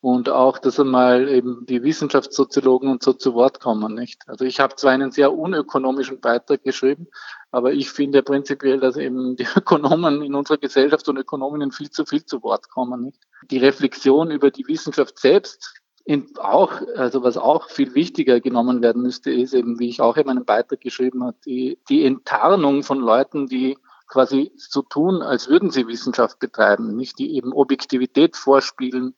und 0.00 0.30
auch, 0.30 0.58
dass 0.58 0.80
einmal 0.80 1.28
eben 1.28 1.66
die 1.66 1.82
Wissenschaftssoziologen 1.82 2.90
und 2.90 3.02
so 3.02 3.12
zu 3.12 3.34
Wort 3.34 3.60
kommen, 3.60 3.94
nicht? 3.94 4.26
Also 4.26 4.46
ich 4.46 4.60
habe 4.60 4.76
zwar 4.76 4.92
einen 4.92 5.10
sehr 5.10 5.34
unökonomischen 5.34 6.20
Beitrag 6.20 6.62
geschrieben, 6.64 7.06
aber 7.50 7.74
ich 7.74 7.90
finde 7.90 8.22
prinzipiell, 8.22 8.80
dass 8.80 8.96
eben 8.96 9.36
die 9.36 9.46
Ökonomen 9.56 10.22
in 10.22 10.34
unserer 10.34 10.56
Gesellschaft 10.56 11.06
und 11.10 11.18
Ökonominnen 11.18 11.70
viel 11.70 11.90
zu 11.90 12.06
viel 12.06 12.24
zu 12.24 12.42
Wort 12.42 12.70
kommen, 12.70 13.02
nicht? 13.02 13.20
Die 13.50 13.58
Reflexion 13.58 14.30
über 14.30 14.50
die 14.50 14.66
Wissenschaft 14.68 15.18
selbst 15.18 15.81
in, 16.04 16.26
auch, 16.38 16.80
also 16.96 17.22
was 17.22 17.36
auch 17.36 17.68
viel 17.68 17.94
wichtiger 17.94 18.40
genommen 18.40 18.82
werden 18.82 19.02
müsste, 19.02 19.30
ist 19.30 19.54
eben, 19.54 19.78
wie 19.78 19.88
ich 19.88 20.00
auch 20.00 20.16
in 20.16 20.26
meinem 20.26 20.44
Beitrag 20.44 20.80
geschrieben 20.80 21.24
habe, 21.24 21.36
die, 21.44 21.78
die 21.88 22.04
Enttarnung 22.04 22.82
von 22.82 22.98
Leuten, 22.98 23.46
die 23.46 23.78
quasi 24.08 24.52
so 24.56 24.82
tun, 24.82 25.22
als 25.22 25.48
würden 25.48 25.70
sie 25.70 25.86
Wissenschaft 25.86 26.38
betreiben, 26.38 26.96
nicht 26.96 27.18
die 27.18 27.34
eben 27.34 27.52
Objektivität 27.52 28.36
vorspielen 28.36 29.14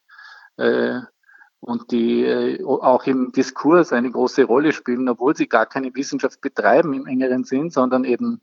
äh, 0.56 1.00
und 1.60 1.90
die 1.90 2.24
äh, 2.24 2.64
auch 2.64 3.04
im 3.06 3.32
Diskurs 3.32 3.92
eine 3.92 4.10
große 4.10 4.44
Rolle 4.44 4.72
spielen, 4.72 5.08
obwohl 5.08 5.34
sie 5.34 5.48
gar 5.48 5.66
keine 5.66 5.94
Wissenschaft 5.94 6.40
betreiben 6.40 6.92
im 6.92 7.06
engeren 7.06 7.44
Sinn, 7.44 7.70
sondern 7.70 8.04
eben 8.04 8.42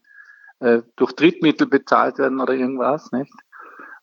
äh, 0.60 0.82
durch 0.96 1.14
Drittmittel 1.14 1.68
bezahlt 1.68 2.18
werden 2.18 2.42
oder 2.42 2.54
irgendwas, 2.54 3.12
nicht? 3.12 3.32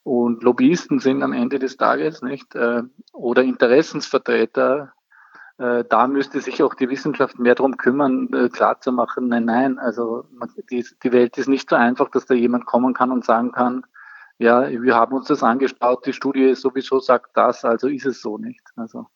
Und 0.08 0.42
Lobbyisten 0.42 1.00
sind 1.00 1.22
am 1.22 1.34
Ende 1.34 1.58
des 1.58 1.76
Tages, 1.76 2.22
nicht? 2.22 2.54
Äh, 2.54 2.82
oder 3.12 3.42
Interessensvertreter, 3.42 4.94
äh, 5.58 5.84
da 5.84 6.06
müsste 6.06 6.40
sich 6.40 6.62
auch 6.62 6.72
die 6.72 6.88
Wissenschaft 6.88 7.38
mehr 7.38 7.54
darum 7.54 7.76
kümmern, 7.76 8.32
äh, 8.32 8.48
klarzumachen, 8.48 9.28
nein, 9.28 9.44
nein, 9.44 9.78
also 9.78 10.24
die, 10.70 11.12
Welt 11.12 11.36
ist 11.36 11.48
nicht 11.48 11.68
so 11.68 11.76
einfach, 11.76 12.08
dass 12.10 12.24
da 12.24 12.32
jemand 12.32 12.64
kommen 12.64 12.94
kann 12.94 13.12
und 13.12 13.26
sagen 13.26 13.52
kann, 13.52 13.84
ja, 14.38 14.70
wir 14.70 14.94
haben 14.94 15.14
uns 15.14 15.26
das 15.26 15.42
angeschaut, 15.42 16.06
die 16.06 16.14
Studie 16.14 16.54
sowieso 16.54 17.00
sagt 17.00 17.36
das, 17.36 17.66
also 17.66 17.88
ist 17.88 18.06
es 18.06 18.22
so 18.22 18.38
nicht. 18.38 18.62
Also 18.76 19.08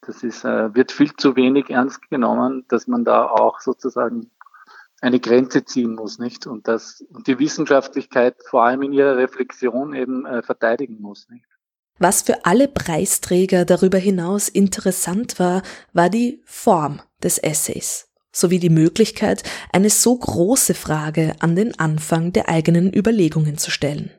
das 0.00 0.24
ist, 0.24 0.44
wird 0.44 0.92
viel 0.92 1.14
zu 1.14 1.36
wenig 1.36 1.70
ernst 1.70 2.08
genommen, 2.08 2.64
dass 2.68 2.86
man 2.86 3.04
da 3.04 3.26
auch 3.26 3.60
sozusagen 3.60 4.30
eine 5.04 5.20
Grenze 5.20 5.64
ziehen 5.64 5.94
muss, 5.94 6.18
nicht? 6.18 6.46
Und 6.46 6.66
das 6.66 7.04
und 7.12 7.26
die 7.26 7.38
Wissenschaftlichkeit 7.38 8.36
vor 8.48 8.64
allem 8.64 8.82
in 8.82 8.92
ihrer 8.92 9.16
Reflexion 9.16 9.94
eben 9.94 10.24
äh, 10.24 10.42
verteidigen 10.42 11.00
muss, 11.00 11.28
nicht? 11.28 11.44
Was 11.98 12.22
für 12.22 12.44
alle 12.44 12.66
Preisträger 12.66 13.64
darüber 13.64 13.98
hinaus 13.98 14.48
interessant 14.48 15.38
war, 15.38 15.62
war 15.92 16.10
die 16.10 16.42
Form 16.44 17.00
des 17.22 17.38
Essays 17.38 18.08
sowie 18.36 18.58
die 18.58 18.68
Möglichkeit, 18.68 19.44
eine 19.72 19.90
so 19.90 20.18
große 20.18 20.74
Frage 20.74 21.36
an 21.38 21.54
den 21.54 21.78
Anfang 21.78 22.32
der 22.32 22.48
eigenen 22.48 22.92
Überlegungen 22.92 23.58
zu 23.58 23.70
stellen. 23.70 24.10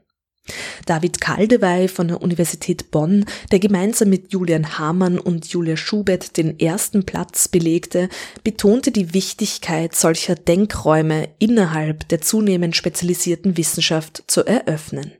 David 0.86 1.20
Kaldewey 1.20 1.88
von 1.88 2.08
der 2.08 2.22
Universität 2.22 2.92
Bonn, 2.92 3.26
der 3.52 3.60
gemeinsam 3.60 4.10
mit 4.10 4.32
Julian 4.32 4.78
Hamann 4.78 5.18
und 5.18 5.48
Julia 5.48 5.78
Schubert 5.78 6.38
den 6.38 6.60
ersten 6.60 7.06
Platz 7.06 7.48
belegte, 7.48 8.10
betonte 8.44 8.92
die 8.92 9.14
Wichtigkeit 9.14 9.96
solcher 9.96 10.36
Denkräume 10.36 11.30
innerhalb 11.40 12.08
der 12.10 12.22
zunehmend 12.22 12.76
spezialisierten 12.76 13.58
Wissenschaft 13.58 14.24
zu 14.28 14.46
eröffnen. 14.46 15.14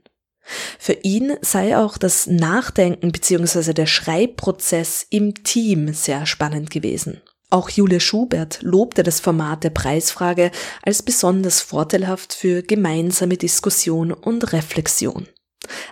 Für 0.78 0.92
ihn 1.02 1.36
sei 1.40 1.76
auch 1.76 1.98
das 1.98 2.28
Nachdenken 2.28 3.10
bzw. 3.10 3.72
der 3.72 3.86
Schreibprozess 3.86 5.04
im 5.10 5.42
Team 5.42 5.92
sehr 5.92 6.24
spannend 6.24 6.70
gewesen. 6.70 7.20
Auch 7.48 7.70
Julia 7.70 8.00
Schubert 8.00 8.58
lobte 8.62 9.02
das 9.02 9.20
Format 9.20 9.62
der 9.62 9.70
Preisfrage 9.70 10.50
als 10.82 11.02
besonders 11.02 11.60
vorteilhaft 11.60 12.34
für 12.34 12.62
gemeinsame 12.62 13.36
Diskussion 13.36 14.12
und 14.12 14.52
Reflexion. 14.52 15.28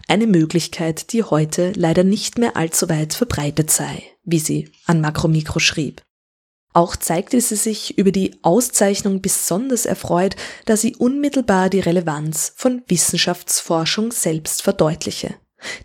Eine 0.08 0.26
Möglichkeit, 0.26 1.12
die 1.12 1.22
heute 1.22 1.72
leider 1.76 2.04
nicht 2.04 2.38
mehr 2.38 2.56
allzu 2.56 2.88
weit 2.88 3.14
verbreitet 3.14 3.70
sei, 3.70 4.02
wie 4.24 4.38
sie 4.38 4.70
an 4.86 5.00
Makromikro 5.00 5.58
schrieb. 5.58 6.02
Auch 6.72 6.96
zeigte 6.96 7.40
sie 7.40 7.54
sich 7.54 7.98
über 7.98 8.10
die 8.10 8.36
Auszeichnung 8.42 9.22
besonders 9.22 9.86
erfreut, 9.86 10.34
da 10.64 10.76
sie 10.76 10.96
unmittelbar 10.96 11.70
die 11.70 11.78
Relevanz 11.78 12.52
von 12.56 12.82
Wissenschaftsforschung 12.88 14.10
selbst 14.10 14.62
verdeutliche. 14.62 15.36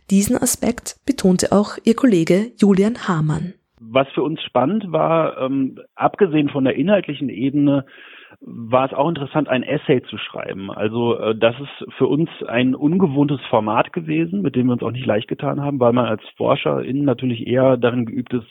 Diesen 0.10 0.36
Aspekt 0.36 0.96
betonte 1.06 1.52
auch 1.52 1.78
ihr 1.84 1.96
Kollege 1.96 2.52
Julian 2.58 3.08
Hamann. 3.08 3.54
Was 3.80 4.08
für 4.10 4.24
uns 4.24 4.42
spannend 4.44 4.92
war, 4.92 5.40
ähm, 5.40 5.80
abgesehen 5.96 6.50
von 6.50 6.66
der 6.66 6.76
inhaltlichen 6.76 7.30
Ebene, 7.30 7.86
war 8.42 8.86
es 8.86 8.94
auch 8.94 9.10
interessant, 9.10 9.50
ein 9.50 9.64
Essay 9.64 10.02
zu 10.04 10.18
schreiben. 10.18 10.72
Also 10.72 11.18
äh, 11.18 11.36
das 11.36 11.56
ist 11.60 11.94
für 11.98 12.08
uns 12.08 12.30
ein 12.48 12.76
ungewohntes 12.76 13.42
Format 13.50 13.92
gewesen, 13.92 14.42
mit 14.42 14.56
dem 14.56 14.68
wir 14.68 14.74
uns 14.74 14.84
auch 14.84 14.92
nicht 14.92 15.06
leicht 15.06 15.28
getan 15.28 15.62
haben, 15.62 15.80
weil 15.80 15.94
man 15.94 16.06
als 16.06 16.22
ForscherInnen 16.38 17.04
natürlich 17.04 17.48
eher 17.48 17.78
darin 17.78 18.06
geübt 18.06 18.34
ist, 18.34 18.48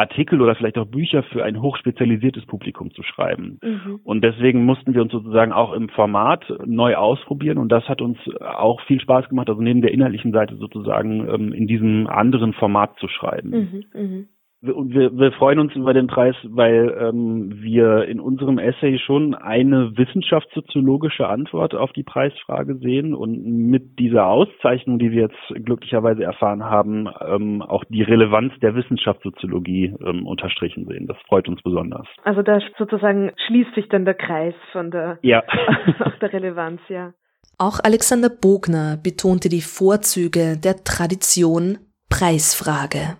Artikel 0.00 0.40
oder 0.40 0.54
vielleicht 0.54 0.78
auch 0.78 0.86
Bücher 0.86 1.22
für 1.22 1.44
ein 1.44 1.60
hochspezialisiertes 1.60 2.46
Publikum 2.46 2.90
zu 2.92 3.02
schreiben. 3.02 3.58
Mhm. 3.62 4.00
Und 4.02 4.24
deswegen 4.24 4.64
mussten 4.64 4.94
wir 4.94 5.02
uns 5.02 5.12
sozusagen 5.12 5.52
auch 5.52 5.72
im 5.72 5.88
Format 5.90 6.44
neu 6.64 6.96
ausprobieren 6.96 7.58
und 7.58 7.70
das 7.70 7.88
hat 7.88 8.02
uns 8.02 8.18
auch 8.40 8.80
viel 8.82 9.00
Spaß 9.00 9.28
gemacht, 9.28 9.48
also 9.48 9.60
neben 9.60 9.82
der 9.82 9.92
inhaltlichen 9.92 10.32
Seite 10.32 10.56
sozusagen 10.56 11.28
ähm, 11.28 11.52
in 11.52 11.66
diesem 11.66 12.06
anderen 12.06 12.52
Format 12.54 12.98
zu 12.98 13.08
schreiben. 13.08 13.50
Mhm, 13.50 13.84
mh. 13.92 14.24
Und 14.62 14.92
wir, 14.92 15.16
wir 15.16 15.32
freuen 15.32 15.58
uns 15.58 15.74
über 15.74 15.94
den 15.94 16.06
Preis, 16.06 16.36
weil 16.44 16.94
ähm, 17.00 17.62
wir 17.62 18.04
in 18.04 18.20
unserem 18.20 18.58
Essay 18.58 18.98
schon 18.98 19.34
eine 19.34 19.96
wissenschaftssoziologische 19.96 21.26
Antwort 21.26 21.74
auf 21.74 21.92
die 21.92 22.02
Preisfrage 22.02 22.76
sehen 22.76 23.14
und 23.14 23.42
mit 23.42 23.98
dieser 23.98 24.26
Auszeichnung, 24.26 24.98
die 24.98 25.12
wir 25.12 25.22
jetzt 25.22 25.64
glücklicherweise 25.64 26.24
erfahren 26.24 26.62
haben, 26.64 27.08
ähm, 27.26 27.62
auch 27.62 27.84
die 27.88 28.02
Relevanz 28.02 28.52
der 28.60 28.74
Wissenschaftssoziologie 28.74 29.94
ähm, 30.04 30.26
unterstrichen 30.26 30.86
sehen. 30.86 31.06
Das 31.06 31.16
freut 31.26 31.48
uns 31.48 31.62
besonders. 31.62 32.06
Also 32.24 32.42
da 32.42 32.60
sozusagen 32.76 33.32
schließt 33.46 33.74
sich 33.74 33.88
dann 33.88 34.04
der 34.04 34.14
Kreis 34.14 34.54
von 34.72 34.90
der, 34.90 35.18
ja. 35.22 35.42
auf 36.00 36.18
der 36.20 36.34
Relevanz, 36.34 36.82
ja. 36.88 37.14
Auch 37.56 37.80
Alexander 37.82 38.28
Bogner 38.28 38.98
betonte 39.02 39.48
die 39.48 39.62
Vorzüge 39.62 40.58
der 40.62 40.84
Tradition 40.84 41.78
Preisfrage 42.10 43.16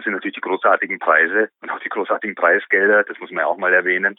Motivationsteilnehmer 0.00 0.02
sind 0.02 0.12
natürlich 0.12 0.34
die 0.34 0.40
großartigen 0.40 0.98
Preise 0.98 1.50
und 1.62 1.70
auch 1.70 1.80
die 1.80 1.88
großartigen 1.88 2.34
Preisgelder, 2.34 3.04
das 3.04 3.18
muss 3.18 3.30
man 3.30 3.42
ja 3.42 3.46
auch 3.46 3.56
mal 3.56 3.72
erwähnen. 3.72 4.16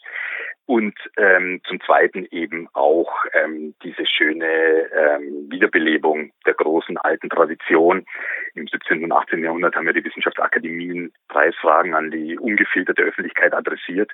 Und 0.66 0.96
ähm, 1.18 1.62
zum 1.68 1.82
Zweiten 1.82 2.26
eben 2.32 2.68
auch 2.74 3.12
ähm, 3.34 3.76
diese 3.84 4.06
schöne 4.06 4.46
ähm, 4.46 5.48
Wiederbelebung 5.50 6.32
der 6.46 6.54
großen 6.54 6.98
alten 6.98 7.30
Tradition. 7.30 8.06
Im 8.54 8.68
17. 8.68 9.04
und 9.04 9.12
18. 9.12 9.44
Jahrhundert 9.44 9.76
haben 9.76 9.88
ja 9.88 9.94
die 9.94 10.04
Wissenschaftsakademien 10.04 11.14
Preisfragen 11.28 11.94
an 11.94 12.12
die 12.12 12.38
ungefilterte 12.38 13.02
Öffentlichkeit 13.02 13.54
adressiert, 13.54 14.12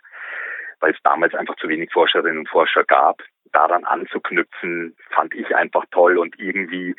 weil 0.80 0.94
es 0.94 1.02
damals 1.04 1.36
einfach 1.36 1.56
zu 1.58 1.68
wenig 1.70 1.92
Forscherinnen 1.92 2.40
und 2.40 2.50
Forscher 2.50 2.84
gab. 2.86 3.22
Daran 3.52 3.86
anzuknüpfen, 3.86 4.96
fand 5.12 5.34
ich 5.34 5.56
einfach 5.56 5.86
toll 5.92 6.18
und 6.18 6.38
irgendwie 6.40 6.96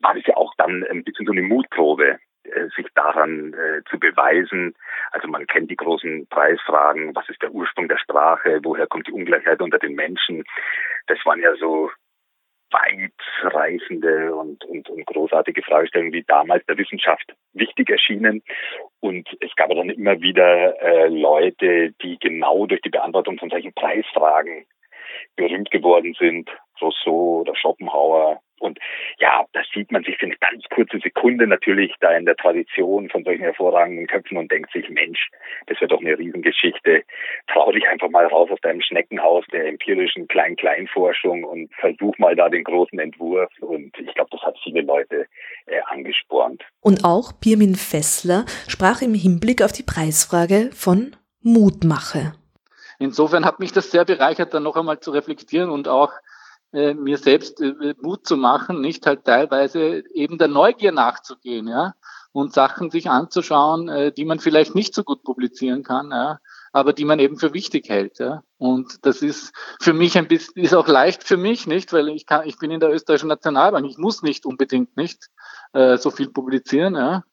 war 0.00 0.14
das 0.14 0.26
ja 0.26 0.36
auch 0.36 0.54
dann 0.56 0.84
ein 0.84 1.04
bisschen 1.04 1.26
so 1.26 1.32
eine 1.32 1.42
Mutprobe 1.42 2.18
sich 2.74 2.86
daran 2.94 3.54
äh, 3.54 3.82
zu 3.88 3.98
beweisen. 3.98 4.74
Also 5.12 5.28
man 5.28 5.46
kennt 5.46 5.70
die 5.70 5.76
großen 5.76 6.26
Preisfragen, 6.28 7.14
was 7.14 7.28
ist 7.28 7.42
der 7.42 7.52
Ursprung 7.52 7.88
der 7.88 7.98
Sprache, 7.98 8.60
woher 8.62 8.86
kommt 8.86 9.06
die 9.06 9.12
Ungleichheit 9.12 9.60
unter 9.60 9.78
den 9.78 9.94
Menschen. 9.94 10.44
Das 11.06 11.18
waren 11.24 11.40
ja 11.40 11.54
so 11.56 11.90
weitreichende 12.70 14.34
und, 14.34 14.64
und, 14.64 14.88
und 14.88 15.06
großartige 15.06 15.62
Fragestellungen, 15.62 16.12
die 16.12 16.24
damals 16.24 16.64
der 16.66 16.78
Wissenschaft 16.78 17.34
wichtig 17.52 17.90
erschienen. 17.90 18.42
Und 19.00 19.28
es 19.40 19.54
gab 19.56 19.70
dann 19.70 19.90
immer 19.90 20.20
wieder 20.20 20.80
äh, 20.82 21.08
Leute, 21.08 21.92
die 22.02 22.18
genau 22.18 22.66
durch 22.66 22.80
die 22.82 22.90
Beantwortung 22.90 23.38
von 23.38 23.50
solchen 23.50 23.72
Preisfragen 23.72 24.66
berühmt 25.36 25.70
geworden 25.70 26.14
sind. 26.18 26.50
Rousseau 26.80 27.40
oder 27.40 27.54
Schopenhauer, 27.56 28.40
und 28.58 28.78
ja, 29.18 29.44
das 29.52 29.66
sieht 29.74 29.92
man 29.92 30.02
sich 30.02 30.16
für 30.16 30.26
eine 30.26 30.36
ganz 30.36 30.64
kurze 30.74 30.98
Sekunde 30.98 31.46
natürlich 31.46 31.92
da 32.00 32.16
in 32.16 32.24
der 32.24 32.36
Tradition 32.36 33.08
von 33.10 33.24
solchen 33.24 33.42
hervorragenden 33.42 34.06
Köpfen 34.06 34.38
und 34.38 34.50
denkt 34.50 34.72
sich, 34.72 34.88
Mensch, 34.88 35.30
das 35.66 35.80
wird 35.80 35.92
doch 35.92 36.00
eine 36.00 36.18
Riesengeschichte. 36.18 37.02
Trau 37.48 37.70
dich 37.72 37.86
einfach 37.88 38.08
mal 38.08 38.26
raus 38.26 38.48
aus 38.50 38.60
deinem 38.62 38.80
Schneckenhaus 38.80 39.44
der 39.52 39.66
empirischen 39.66 40.26
Klein-Klein-Forschung 40.28 41.44
und 41.44 41.72
versuch 41.74 42.16
mal 42.18 42.34
da 42.34 42.48
den 42.48 42.64
großen 42.64 42.98
Entwurf. 42.98 43.50
Und 43.60 43.96
ich 43.98 44.14
glaube, 44.14 44.30
das 44.30 44.42
hat 44.42 44.56
viele 44.62 44.80
Leute 44.80 45.26
äh, 45.66 45.80
angespornt. 45.86 46.62
Und 46.80 47.04
auch 47.04 47.32
Pirmin 47.38 47.74
Fessler 47.74 48.46
sprach 48.68 49.02
im 49.02 49.14
Hinblick 49.14 49.62
auf 49.62 49.72
die 49.72 49.82
Preisfrage 49.82 50.70
von 50.72 51.14
Mutmache. 51.42 52.32
Insofern 52.98 53.44
hat 53.44 53.60
mich 53.60 53.72
das 53.72 53.90
sehr 53.90 54.06
bereichert, 54.06 54.54
dann 54.54 54.62
noch 54.62 54.76
einmal 54.76 55.00
zu 55.00 55.10
reflektieren 55.10 55.68
und 55.68 55.86
auch 55.86 56.12
äh, 56.72 56.94
mir 56.94 57.18
selbst 57.18 57.60
äh, 57.60 57.94
Mut 58.00 58.26
zu 58.26 58.36
machen, 58.36 58.80
nicht 58.80 59.06
halt 59.06 59.24
teilweise 59.24 60.04
eben 60.12 60.38
der 60.38 60.48
Neugier 60.48 60.92
nachzugehen, 60.92 61.68
ja, 61.68 61.94
und 62.32 62.52
Sachen 62.52 62.90
sich 62.90 63.08
anzuschauen, 63.08 63.88
äh, 63.88 64.12
die 64.12 64.24
man 64.24 64.40
vielleicht 64.40 64.74
nicht 64.74 64.94
so 64.94 65.04
gut 65.04 65.22
publizieren 65.22 65.82
kann, 65.82 66.10
ja, 66.10 66.38
aber 66.72 66.92
die 66.92 67.04
man 67.04 67.18
eben 67.18 67.38
für 67.38 67.54
wichtig 67.54 67.88
hält, 67.88 68.18
ja. 68.18 68.42
Und 68.58 69.06
das 69.06 69.22
ist 69.22 69.54
für 69.80 69.92
mich 69.92 70.18
ein 70.18 70.28
bisschen, 70.28 70.62
ist 70.62 70.74
auch 70.74 70.88
leicht 70.88 71.24
für 71.24 71.36
mich, 71.36 71.66
nicht, 71.66 71.92
weil 71.92 72.08
ich 72.08 72.26
kann, 72.26 72.46
ich 72.46 72.58
bin 72.58 72.70
in 72.70 72.80
der 72.80 72.92
österreichischen 72.92 73.28
Nationalbank, 73.28 73.86
ich 73.86 73.98
muss 73.98 74.22
nicht 74.22 74.44
unbedingt 74.44 74.96
nicht 74.96 75.30
äh, 75.72 75.96
so 75.96 76.10
viel 76.10 76.28
publizieren, 76.28 76.94
ja. 76.94 77.24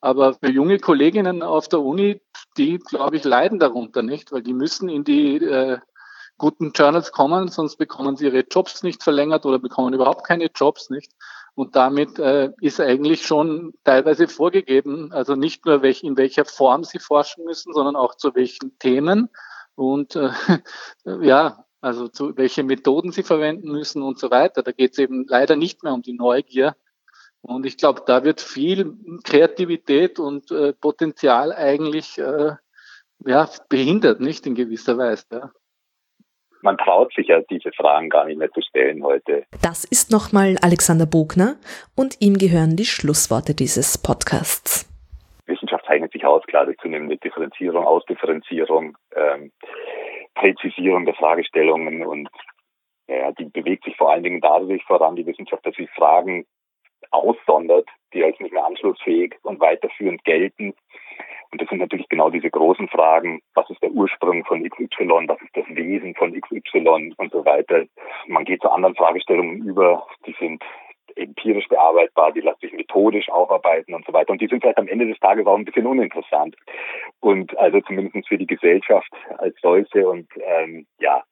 Aber 0.00 0.34
für 0.34 0.50
junge 0.50 0.78
Kolleginnen 0.78 1.42
auf 1.42 1.68
der 1.68 1.80
Uni, 1.80 2.22
die, 2.56 2.78
glaube 2.78 3.16
ich, 3.16 3.24
leiden 3.24 3.58
darunter 3.58 4.02
nicht, 4.02 4.32
weil 4.32 4.42
die 4.42 4.54
müssen 4.54 4.88
in 4.88 5.04
die 5.04 5.36
äh, 5.36 5.78
guten 6.38 6.72
Journals 6.72 7.12
kommen, 7.12 7.48
sonst 7.48 7.76
bekommen 7.76 8.16
sie 8.16 8.26
ihre 8.26 8.44
Jobs 8.50 8.82
nicht 8.82 9.02
verlängert 9.02 9.46
oder 9.46 9.58
bekommen 9.58 9.94
überhaupt 9.94 10.26
keine 10.26 10.50
Jobs 10.54 10.90
nicht. 10.90 11.12
Und 11.54 11.74
damit 11.74 12.18
äh, 12.18 12.52
ist 12.60 12.80
eigentlich 12.80 13.26
schon 13.26 13.72
teilweise 13.84 14.28
vorgegeben, 14.28 15.12
also 15.12 15.36
nicht 15.36 15.64
nur 15.64 15.80
welch, 15.80 16.02
in 16.02 16.18
welcher 16.18 16.44
Form 16.44 16.84
sie 16.84 16.98
forschen 16.98 17.44
müssen, 17.44 17.72
sondern 17.72 17.96
auch 17.96 18.14
zu 18.14 18.34
welchen 18.34 18.78
Themen 18.78 19.30
und 19.74 20.16
äh, 20.16 20.30
ja, 21.22 21.64
also 21.80 22.08
zu 22.08 22.36
welche 22.36 22.62
Methoden 22.62 23.12
sie 23.12 23.22
verwenden 23.22 23.72
müssen 23.72 24.02
und 24.02 24.18
so 24.18 24.30
weiter. 24.30 24.62
Da 24.62 24.72
geht 24.72 24.92
es 24.92 24.98
eben 24.98 25.26
leider 25.26 25.56
nicht 25.56 25.82
mehr 25.82 25.94
um 25.94 26.02
die 26.02 26.12
Neugier. 26.12 26.76
Und 27.40 27.64
ich 27.64 27.78
glaube, 27.78 28.02
da 28.06 28.24
wird 28.24 28.40
viel 28.40 28.94
Kreativität 29.24 30.18
und 30.18 30.50
äh, 30.50 30.72
Potenzial 30.74 31.52
eigentlich 31.52 32.18
äh, 32.18 32.56
ja, 33.24 33.48
behindert, 33.68 34.20
nicht 34.20 34.46
in 34.46 34.54
gewisser 34.54 34.98
Weise. 34.98 35.24
Ja 35.30 35.52
man 36.66 36.76
traut 36.76 37.14
sich 37.14 37.28
ja 37.28 37.40
diese 37.48 37.70
Fragen 37.72 38.10
gar 38.10 38.24
nicht 38.24 38.38
mehr 38.38 38.50
zu 38.50 38.60
stellen 38.60 39.02
heute. 39.04 39.44
Das 39.62 39.84
ist 39.84 40.10
nochmal 40.10 40.56
Alexander 40.60 41.06
Bogner 41.06 41.54
und 41.94 42.16
ihm 42.20 42.34
gehören 42.34 42.76
die 42.76 42.84
Schlussworte 42.84 43.54
dieses 43.54 43.96
Podcasts. 43.96 44.84
Wissenschaft 45.46 45.86
zeichnet 45.86 46.10
sich 46.10 46.26
aus, 46.26 46.42
klar, 46.46 46.64
durch 46.64 46.76
zunehmende 46.78 47.18
Differenzierung, 47.18 47.86
Ausdifferenzierung, 47.86 48.98
ähm, 49.14 49.52
Präzisierung 50.34 51.06
der 51.06 51.14
Fragestellungen 51.14 52.04
und 52.04 52.28
ja, 53.06 53.30
die 53.30 53.44
bewegt 53.44 53.84
sich 53.84 53.96
vor 53.96 54.10
allen 54.10 54.24
Dingen 54.24 54.40
dadurch 54.40 54.82
voran, 54.84 55.14
die 55.14 55.24
Wissenschaft, 55.24 55.64
dass 55.64 55.76
sie 55.76 55.86
Fragen 55.94 56.46
aussondert, 57.12 57.88
die 58.12 58.24
als 58.24 58.40
nicht 58.40 58.52
mehr 58.52 58.66
anschlussfähig 58.66 59.36
und 59.44 59.60
weiterführend 59.60 60.24
gelten 60.24 60.74
und 61.50 61.60
das 61.60 61.68
sind 61.68 61.78
natürlich 61.78 62.08
genau 62.08 62.30
diese 62.30 62.50
großen 62.50 62.88
Fragen, 62.88 63.40
was 63.54 63.68
ist 63.70 63.82
der 63.82 63.90
Ursprung 63.90 64.44
von 64.44 64.68
XY, 64.68 65.28
was 65.28 65.40
ist 65.42 65.56
das 65.56 65.64
Wesen 65.68 66.14
von 66.14 66.38
XY 66.38 67.14
und 67.16 67.32
so 67.32 67.44
weiter. 67.44 67.84
Man 68.26 68.44
geht 68.44 68.62
zu 68.62 68.70
anderen 68.70 68.94
Fragestellungen 68.94 69.62
über, 69.62 70.06
die 70.26 70.34
sind 70.38 70.62
empirisch 71.14 71.66
bearbeitbar, 71.68 72.32
die 72.32 72.40
lassen 72.40 72.60
sich 72.60 72.72
methodisch 72.72 73.28
aufarbeiten 73.30 73.94
und 73.94 74.04
so 74.06 74.12
weiter. 74.12 74.32
Und 74.32 74.40
die 74.40 74.48
sind 74.48 74.60
vielleicht 74.60 74.78
am 74.78 74.88
Ende 74.88 75.06
des 75.06 75.18
Tages 75.18 75.46
auch 75.46 75.56
ein 75.56 75.64
bisschen 75.64 75.86
uninteressant. 75.86 76.56
Und 77.20 77.56
also 77.58 77.80
zumindest 77.80 78.28
für 78.28 78.38
die 78.38 78.46
Gesellschaft 78.46 79.10
als 79.38 79.56
solche. 79.62 80.06
Und 80.08 80.28
ähm, 80.40 80.86
ja, 80.98 81.22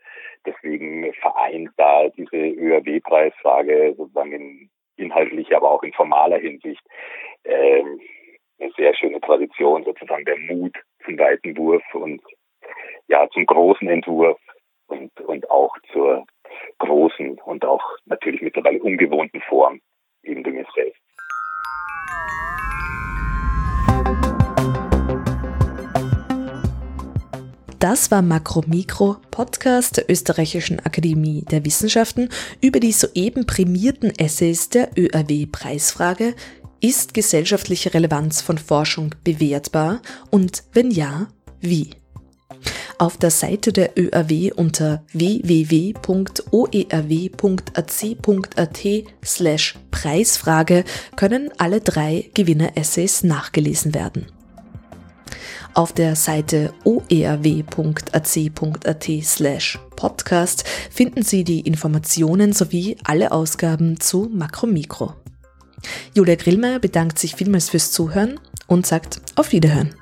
deswegen 0.46 1.12
vereint 1.20 1.70
da 1.76 2.08
diese 2.08 2.36
ÖRW-Preisfrage 2.36 3.94
sozusagen 3.96 4.32
in 4.32 4.70
inhaltlicher, 4.96 5.56
aber 5.56 5.72
auch 5.72 5.82
in 5.82 5.92
formaler 5.92 6.38
Hinsicht 6.38 6.82
ähm, 7.44 8.00
eine 8.58 8.70
sehr 8.76 8.94
schöne 8.94 9.20
Tradition, 9.20 9.84
sozusagen 9.84 10.24
der 10.24 10.38
Mut 10.38 10.76
zum 11.04 11.18
weiten 11.18 11.56
Wurf 11.56 11.82
und 11.94 12.22
ja, 13.08 13.28
zum 13.30 13.46
großen 13.46 13.88
Entwurf 13.88 14.38
und, 14.86 15.10
und 15.20 15.50
auch 15.50 15.74
zur 15.92 16.24
großen 16.78 17.38
und 17.40 17.64
auch 17.64 17.82
natürlich 18.06 18.42
mittlerweile 18.42 18.82
ungewohnten 18.82 19.40
Form 19.42 19.80
eben 20.22 20.42
dem 20.42 20.64
selbst. 20.74 21.00
Das 27.84 28.10
war 28.10 28.22
Makromikro, 28.22 29.16
Podcast 29.30 29.98
der 29.98 30.08
Österreichischen 30.08 30.80
Akademie 30.80 31.44
der 31.50 31.66
Wissenschaften 31.66 32.30
über 32.62 32.80
die 32.80 32.92
soeben 32.92 33.44
prämierten 33.44 34.10
Essays 34.18 34.70
der 34.70 34.88
ÖRW-Preisfrage 34.96 36.34
Ist 36.84 37.14
gesellschaftliche 37.14 37.94
Relevanz 37.94 38.42
von 38.42 38.58
Forschung 38.58 39.14
bewertbar 39.24 40.02
und 40.30 40.64
wenn 40.74 40.90
ja, 40.90 41.28
wie? 41.58 41.88
Auf 42.98 43.16
der 43.16 43.30
Seite 43.30 43.72
der 43.72 43.98
ÖRW 43.98 44.52
unter 44.52 45.02
www.oerw.ac.at 45.14 46.04
slash 49.24 49.78
Preisfrage 49.90 50.84
können 51.16 51.48
alle 51.56 51.80
drei 51.80 52.28
Gewinner-Essays 52.34 53.22
nachgelesen 53.24 53.94
werden. 53.94 54.26
Auf 55.72 55.94
der 55.94 56.16
Seite 56.16 56.74
oerw.ac.at 56.84 58.28
slash 59.22 59.78
podcast 59.96 60.64
finden 60.90 61.22
Sie 61.22 61.44
die 61.44 61.60
Informationen 61.60 62.52
sowie 62.52 62.98
alle 63.04 63.32
Ausgaben 63.32 63.98
zu 64.00 64.28
Makromikro. 64.30 65.14
Julia 66.14 66.34
Grillmeier 66.36 66.78
bedankt 66.78 67.18
sich 67.18 67.34
vielmals 67.34 67.70
fürs 67.70 67.90
Zuhören 67.92 68.40
und 68.66 68.86
sagt 68.86 69.20
auf 69.36 69.52
Wiederhören. 69.52 69.94